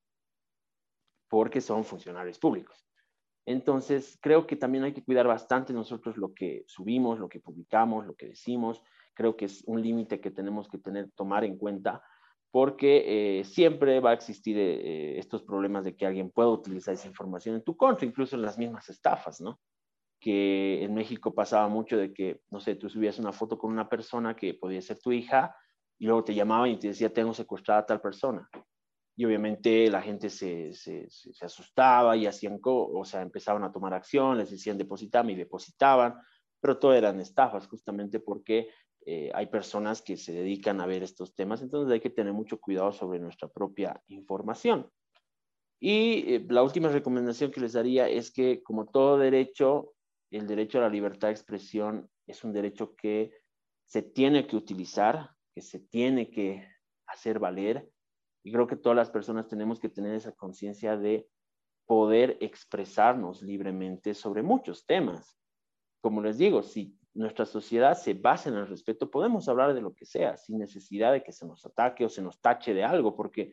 Porque 1.28 1.62
son 1.62 1.84
funcionarios 1.84 2.38
públicos. 2.38 2.87
Entonces, 3.48 4.20
creo 4.22 4.46
que 4.46 4.58
también 4.58 4.84
hay 4.84 4.92
que 4.92 5.06
cuidar 5.06 5.26
bastante 5.26 5.72
nosotros 5.72 6.18
lo 6.18 6.34
que 6.34 6.66
subimos, 6.68 7.18
lo 7.18 7.30
que 7.30 7.40
publicamos, 7.40 8.06
lo 8.06 8.14
que 8.14 8.28
decimos. 8.28 8.84
Creo 9.14 9.38
que 9.38 9.46
es 9.46 9.64
un 9.66 9.82
límite 9.82 10.20
que 10.20 10.32
tenemos 10.32 10.68
que 10.68 10.78
tener, 10.78 11.10
tomar 11.12 11.46
en 11.46 11.58
cuenta, 11.58 12.04
porque 12.52 13.40
eh, 13.40 13.46
siempre 13.46 14.02
va 14.02 14.10
a 14.10 14.16
existir 14.16 14.58
eh, 14.60 15.18
estos 15.18 15.44
problemas 15.44 15.86
de 15.86 15.96
que 15.96 16.06
alguien 16.06 16.30
pueda 16.30 16.50
utilizar 16.50 16.94
esa 16.94 17.08
información 17.08 17.56
en 17.56 17.64
tu 17.64 17.78
contra, 17.78 18.06
incluso 18.06 18.36
en 18.36 18.42
las 18.42 18.58
mismas 18.58 18.90
estafas, 18.90 19.40
¿no? 19.40 19.62
Que 20.20 20.84
en 20.84 20.94
México 20.94 21.34
pasaba 21.34 21.70
mucho 21.70 21.96
de 21.96 22.14
que, 22.14 22.42
no 22.52 22.60
sé, 22.60 22.76
tú 22.76 22.90
subías 22.90 23.18
una 23.18 23.32
foto 23.32 23.58
con 23.58 23.72
una 23.72 23.88
persona 23.88 24.36
que 24.36 24.56
podía 24.56 24.82
ser 24.82 25.00
tu 25.00 25.14
hija 25.14 25.56
y 25.98 26.06
luego 26.06 26.26
te 26.26 26.36
llamaban 26.36 26.70
y 26.70 26.80
te 26.80 26.90
decía, 26.90 27.14
tengo 27.14 27.34
secuestrada 27.34 27.80
a 27.80 27.86
tal 27.86 28.02
persona 28.02 28.50
y 29.18 29.26
obviamente 29.26 29.90
la 29.90 30.02
gente 30.02 30.30
se, 30.30 30.74
se, 30.74 31.10
asustaba 31.42 32.16
y 32.16 32.28
hacían, 32.28 32.60
o 32.64 33.04
sea, 33.04 33.24
empezaban 33.24 33.64
a 33.64 33.72
tomar 33.72 33.96
acción, 33.96 34.38
les 34.38 34.52
decían 34.52 34.78
depositame 34.78 35.34
y 35.34 35.36
depositaban, 35.36 36.14
pero 36.62 36.78
todo 36.78 36.94
eran 36.94 37.20
estafas 37.20 37.68
justamente 37.68 38.20
porque 38.20 38.70
eh, 39.08 39.32
hay 39.34 39.48
personas 39.48 40.04
que 40.04 40.18
se 40.18 40.34
dedican 40.34 40.80
a 40.82 40.86
ver 40.86 41.02
estos 41.02 41.34
temas, 41.34 41.64
entonces 41.64 41.92
hay 41.92 42.00
que 42.00 42.12
tener 42.12 42.32
mucho 42.32 42.60
cuidado 42.60 42.92
sobre 42.92 43.18
nuestra 43.18 43.48
propia 43.48 44.00
información. 44.08 44.88
Y 45.80 46.36
eh, 46.36 46.46
la 46.48 46.62
última 46.62 46.90
recomendación 46.90 47.50
que 47.50 47.62
les 47.62 47.74
daría 47.74 48.08
es 48.08 48.30
que 48.30 48.62
como 48.62 48.86
todo 48.86 49.18
derecho, 49.18 49.96
el 50.30 50.46
derecho 50.46 50.78
a 50.78 50.82
la 50.82 50.90
libertad 50.90 51.30
de 51.30 51.34
expresión 51.34 52.08
es 52.28 52.44
un 52.44 52.54
derecho 52.54 52.96
que 52.96 53.32
se 53.84 54.04
tiene 54.04 54.46
que 54.46 54.56
utilizar, 54.56 55.32
que 55.56 55.62
se 55.62 55.80
tiene 55.80 56.30
que 56.30 56.68
hacer 57.08 57.40
valer, 57.40 57.90
y 58.48 58.52
creo 58.54 58.66
que 58.66 58.78
todas 58.78 58.96
las 58.96 59.10
personas 59.10 59.50
tenemos 59.50 59.78
que 59.78 59.90
tener 59.90 60.16
esa 60.16 60.32
conciencia 60.32 60.96
de 60.96 61.28
poder 61.86 62.38
expresarnos 62.40 63.42
libremente 63.42 64.14
sobre 64.14 64.42
muchos 64.42 64.86
temas. 64.86 65.38
Como 66.00 66.22
les 66.22 66.38
digo, 66.38 66.64
si 66.64 66.98
nuestra 67.14 67.46
sociedad 67.46 67.98
se 67.98 68.14
basa 68.14 68.48
en 68.48 68.56
el 68.56 68.66
respeto, 68.66 69.12
podemos 69.12 69.50
hablar 69.50 69.74
de 69.74 69.82
lo 69.82 69.94
que 69.94 70.06
sea, 70.06 70.38
sin 70.38 70.60
necesidad 70.60 71.12
de 71.12 71.24
que 71.24 71.34
se 71.34 71.46
nos 71.46 71.66
ataque 71.66 72.06
o 72.06 72.10
se 72.10 72.22
nos 72.22 72.40
tache 72.40 72.74
de 72.74 72.86
algo, 72.86 73.18
porque 73.18 73.48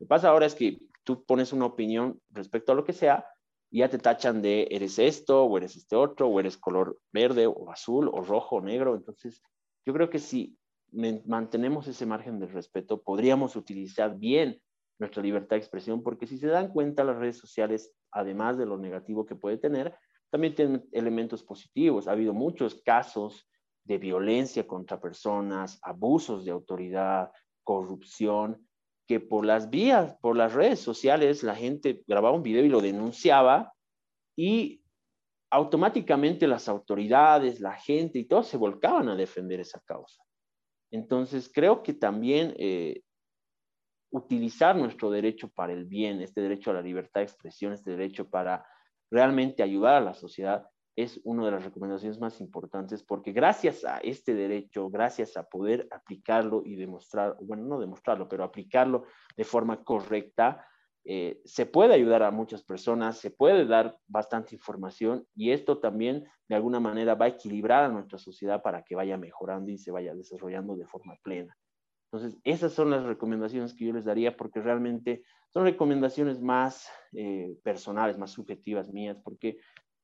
lo 0.00 0.04
que 0.04 0.08
pasa 0.08 0.30
ahora 0.30 0.46
es 0.46 0.56
que 0.56 0.80
tú 1.04 1.24
pones 1.24 1.52
una 1.52 1.66
opinión 1.66 2.20
respecto 2.30 2.72
a 2.72 2.74
lo 2.74 2.82
que 2.82 2.92
sea 2.92 3.24
y 3.70 3.78
ya 3.78 3.88
te 3.88 3.98
tachan 3.98 4.42
de 4.42 4.66
eres 4.72 4.98
esto 4.98 5.44
o 5.44 5.58
eres 5.58 5.76
este 5.76 5.94
otro 5.94 6.26
o 6.26 6.40
eres 6.40 6.58
color 6.58 7.00
verde 7.12 7.46
o 7.46 7.70
azul 7.70 8.10
o 8.12 8.20
rojo 8.20 8.56
o 8.56 8.60
negro. 8.60 8.96
Entonces, 8.96 9.44
yo 9.86 9.92
creo 9.92 10.10
que 10.10 10.18
si 10.18 10.58
mantenemos 10.92 11.86
ese 11.88 12.06
margen 12.06 12.38
de 12.38 12.46
respeto, 12.46 13.02
podríamos 13.02 13.56
utilizar 13.56 14.18
bien 14.18 14.60
nuestra 14.98 15.22
libertad 15.22 15.50
de 15.50 15.58
expresión, 15.58 16.02
porque 16.02 16.26
si 16.26 16.38
se 16.38 16.48
dan 16.48 16.68
cuenta 16.72 17.04
las 17.04 17.16
redes 17.16 17.38
sociales, 17.38 17.94
además 18.10 18.58
de 18.58 18.66
lo 18.66 18.76
negativo 18.76 19.24
que 19.24 19.34
puede 19.34 19.56
tener, 19.56 19.96
también 20.30 20.54
tienen 20.54 20.88
elementos 20.92 21.42
positivos. 21.42 22.06
Ha 22.06 22.12
habido 22.12 22.34
muchos 22.34 22.80
casos 22.82 23.48
de 23.84 23.98
violencia 23.98 24.66
contra 24.66 25.00
personas, 25.00 25.78
abusos 25.82 26.44
de 26.44 26.50
autoridad, 26.50 27.32
corrupción, 27.64 28.66
que 29.08 29.20
por 29.20 29.44
las 29.44 29.70
vías, 29.70 30.16
por 30.20 30.36
las 30.36 30.52
redes 30.52 30.80
sociales, 30.80 31.42
la 31.42 31.56
gente 31.56 32.04
grababa 32.06 32.36
un 32.36 32.42
video 32.42 32.64
y 32.64 32.68
lo 32.68 32.80
denunciaba 32.80 33.72
y 34.36 34.84
automáticamente 35.50 36.46
las 36.46 36.68
autoridades, 36.68 37.60
la 37.60 37.72
gente 37.72 38.20
y 38.20 38.26
todos 38.26 38.46
se 38.46 38.56
volcaban 38.56 39.08
a 39.08 39.16
defender 39.16 39.58
esa 39.60 39.80
causa. 39.80 40.22
Entonces, 40.90 41.50
creo 41.52 41.82
que 41.82 41.94
también 41.94 42.54
eh, 42.58 43.02
utilizar 44.10 44.76
nuestro 44.76 45.10
derecho 45.10 45.48
para 45.48 45.72
el 45.72 45.84
bien, 45.84 46.20
este 46.20 46.40
derecho 46.40 46.70
a 46.70 46.74
la 46.74 46.82
libertad 46.82 47.20
de 47.20 47.26
expresión, 47.26 47.72
este 47.72 47.92
derecho 47.92 48.28
para 48.28 48.66
realmente 49.10 49.62
ayudar 49.62 49.96
a 49.96 50.00
la 50.00 50.14
sociedad, 50.14 50.68
es 50.96 51.20
una 51.24 51.44
de 51.44 51.52
las 51.52 51.64
recomendaciones 51.64 52.18
más 52.18 52.40
importantes 52.40 53.02
porque 53.02 53.32
gracias 53.32 53.84
a 53.84 53.98
este 53.98 54.34
derecho, 54.34 54.90
gracias 54.90 55.36
a 55.36 55.44
poder 55.44 55.88
aplicarlo 55.90 56.62
y 56.64 56.76
demostrar, 56.76 57.36
bueno, 57.40 57.64
no 57.64 57.80
demostrarlo, 57.80 58.28
pero 58.28 58.44
aplicarlo 58.44 59.04
de 59.36 59.44
forma 59.44 59.82
correcta, 59.82 60.66
eh, 61.04 61.40
se 61.44 61.66
puede 61.66 61.94
ayudar 61.94 62.22
a 62.22 62.30
muchas 62.30 62.62
personas, 62.62 63.18
se 63.18 63.30
puede 63.30 63.64
dar 63.66 63.96
bastante 64.06 64.54
información 64.54 65.26
y 65.34 65.50
esto 65.52 65.78
también 65.78 66.24
de 66.48 66.56
alguna 66.56 66.78
manera 66.78 67.14
va 67.14 67.24
a 67.26 67.28
equilibrar 67.28 67.84
a 67.84 67.88
nuestra 67.88 68.18
sociedad 68.18 68.62
para 68.62 68.82
que 68.82 68.94
vaya 68.94 69.16
mejorando 69.16 69.70
y 69.70 69.78
se 69.78 69.90
vaya 69.90 70.14
desarrollando 70.14 70.76
de 70.76 70.86
forma 70.86 71.16
plena. 71.22 71.56
Entonces, 72.12 72.38
esas 72.42 72.72
son 72.72 72.90
las 72.90 73.04
recomendaciones 73.04 73.72
que 73.72 73.86
yo 73.86 73.92
les 73.92 74.04
daría 74.04 74.36
porque 74.36 74.60
realmente 74.60 75.22
son 75.48 75.64
recomendaciones 75.64 76.40
más 76.40 76.88
eh, 77.12 77.56
personales, 77.62 78.18
más 78.18 78.32
subjetivas 78.32 78.92
mías, 78.92 79.16
porque 79.22 79.58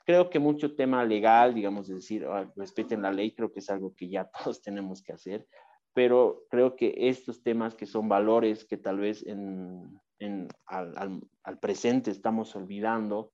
creo 0.05 0.31
que 0.31 0.39
mucho 0.39 0.77
tema 0.77 1.05
legal, 1.05 1.53
digamos, 1.53 1.89
de 1.89 1.97
decir, 1.97 2.25
ah, 2.27 2.51
respeten 2.57 3.03
la 3.03 3.13
ley, 3.13 3.35
creo 3.35 3.53
que 3.53 3.59
es 3.59 3.69
algo 3.69 3.95
que 3.95 4.09
ya 4.09 4.31
todos 4.45 4.63
tenemos 4.63 5.03
que 5.03 5.13
hacer, 5.13 5.47
pero 5.93 6.45
creo 6.49 6.77
que 6.77 6.95
estos 6.97 7.43
temas 7.43 7.75
que 7.75 7.87
son 7.87 8.09
valores 8.09 8.65
que 8.65 8.77
tal 8.77 8.99
vez 8.99 9.27
en, 9.27 10.01
en, 10.19 10.49
al, 10.67 11.21
presente 11.61 12.11
estamos 12.11 12.55
olvidando, 12.57 13.33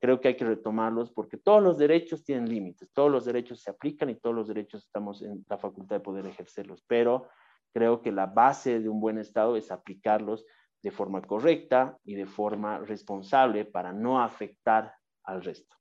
creo 0.00 0.20
que 0.20 0.28
hay 0.28 0.36
que 0.36 0.44
retomarlos 0.44 1.10
porque 1.10 1.36
todos 1.36 1.62
los 1.62 1.78
derechos 1.78 2.24
tienen 2.24 2.48
límites, 2.48 2.90
todos 2.92 3.10
los 3.10 3.24
derechos 3.24 3.60
se 3.62 3.70
aplican 3.70 4.10
y 4.10 4.16
todos 4.16 4.34
los 4.34 4.48
derechos 4.48 4.84
estamos 4.84 5.22
en 5.22 5.44
la 5.48 5.58
facultad 5.58 5.96
de 5.96 6.00
poder 6.00 6.26
ejercerlos, 6.26 6.84
pero 6.86 7.28
creo 7.72 8.02
que 8.02 8.12
la 8.12 8.26
base 8.26 8.80
de 8.80 8.88
un 8.88 9.00
buen 9.00 9.18
Estado 9.18 9.56
es 9.56 9.70
aplicarlos 9.70 10.44
de 10.82 10.90
forma 10.90 11.22
correcta 11.22 11.96
y 12.04 12.14
de 12.14 12.26
forma 12.26 12.78
responsable 12.78 13.64
para 13.64 13.92
no 13.92 14.22
afectar 14.22 14.92
al 15.24 15.42
resto. 15.42 15.74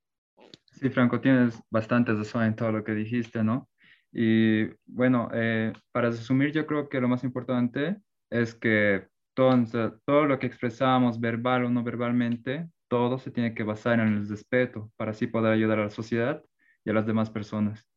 Sí, 0.72 0.90
Franco, 0.90 1.20
tienes 1.20 1.62
bastante 1.70 2.14
razón 2.14 2.44
en 2.44 2.56
todo 2.56 2.72
lo 2.72 2.84
que 2.84 2.94
dijiste, 2.94 3.44
¿no? 3.44 3.70
Y 4.12 4.66
bueno, 4.86 5.30
eh, 5.34 5.74
para 5.92 6.10
resumir, 6.10 6.52
yo 6.52 6.66
creo 6.66 6.88
que 6.88 7.02
lo 7.02 7.08
más 7.08 7.24
importante 7.24 7.98
es 8.30 8.56
que 8.56 9.08
todo, 9.34 10.00
todo 10.06 10.26
lo 10.26 10.40
que 10.40 10.48
expresamos 10.48 11.20
verbal 11.20 11.66
o 11.66 11.70
no 11.70 11.84
verbalmente, 11.84 12.70
todo 12.88 13.18
se 13.18 13.32
tiene 13.32 13.54
que 13.54 13.64
basar 13.64 14.00
en 14.00 14.08
el 14.08 14.30
respeto 14.30 14.92
para 14.98 15.12
así 15.12 15.28
poder 15.28 15.54
ayudar 15.54 15.80
a 15.80 15.86
la 15.86 15.90
sociedad 15.90 16.44
y 16.86 16.92
a 16.92 16.94
las 16.94 17.06
demás 17.06 17.30
personas. 17.30 17.88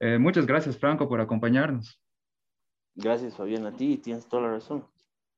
Eh, 0.00 0.18
muchas 0.18 0.46
gracias, 0.46 0.78
Franco, 0.78 1.08
por 1.08 1.20
acompañarnos. 1.20 2.00
Gracias, 2.94 3.36
Fabián, 3.36 3.66
a 3.66 3.76
ti, 3.76 3.98
tienes 3.98 4.26
toda 4.26 4.42
la 4.42 4.50
razón. 4.52 4.86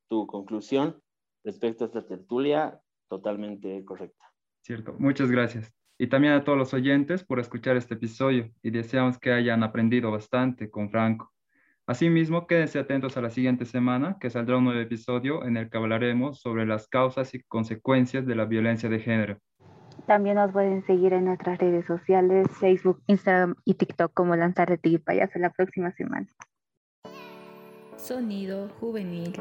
Tu 0.08 0.26
conclusión 0.26 1.00
respecto 1.44 1.84
a 1.84 1.86
esta 1.88 2.06
tertulia, 2.06 2.80
totalmente 3.08 3.84
correcta. 3.84 4.24
Cierto, 4.62 4.94
muchas 4.98 5.30
gracias. 5.30 5.72
Y 5.98 6.06
también 6.06 6.32
a 6.32 6.44
todos 6.44 6.56
los 6.56 6.72
oyentes 6.72 7.22
por 7.24 7.38
escuchar 7.40 7.76
este 7.76 7.94
episodio 7.94 8.50
y 8.62 8.70
deseamos 8.70 9.18
que 9.18 9.32
hayan 9.32 9.62
aprendido 9.62 10.10
bastante 10.10 10.70
con 10.70 10.90
Franco. 10.90 11.33
Asimismo, 11.86 12.46
quédense 12.46 12.78
atentos 12.78 13.16
a 13.18 13.20
la 13.20 13.28
siguiente 13.28 13.66
semana, 13.66 14.16
que 14.18 14.30
saldrá 14.30 14.56
un 14.56 14.64
nuevo 14.64 14.80
episodio 14.80 15.44
en 15.44 15.58
el 15.58 15.68
que 15.68 15.76
hablaremos 15.76 16.40
sobre 16.40 16.64
las 16.64 16.88
causas 16.88 17.34
y 17.34 17.42
consecuencias 17.42 18.24
de 18.24 18.34
la 18.34 18.46
violencia 18.46 18.88
de 18.88 19.00
género. 19.00 19.38
También 20.06 20.36
nos 20.36 20.50
pueden 20.52 20.84
seguir 20.86 21.12
en 21.12 21.26
nuestras 21.26 21.58
redes 21.58 21.84
sociales, 21.84 22.48
Facebook, 22.58 23.02
Instagram 23.06 23.54
y 23.66 23.74
TikTok 23.74 24.14
como 24.14 24.34
Lanzar 24.34 24.78
de 24.80 25.02
Hasta 25.22 25.38
la 25.38 25.50
próxima 25.50 25.92
semana. 25.92 26.26
Sonido 27.96 28.68
juvenil. 28.80 29.34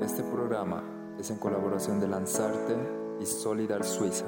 Este 0.00 0.22
programa 0.22 0.82
es 1.18 1.30
en 1.30 1.38
colaboración 1.38 2.00
de 2.00 2.08
Lanzarte 2.08 2.74
y 3.20 3.26
Solidar 3.26 3.84
Suiza. 3.84 4.26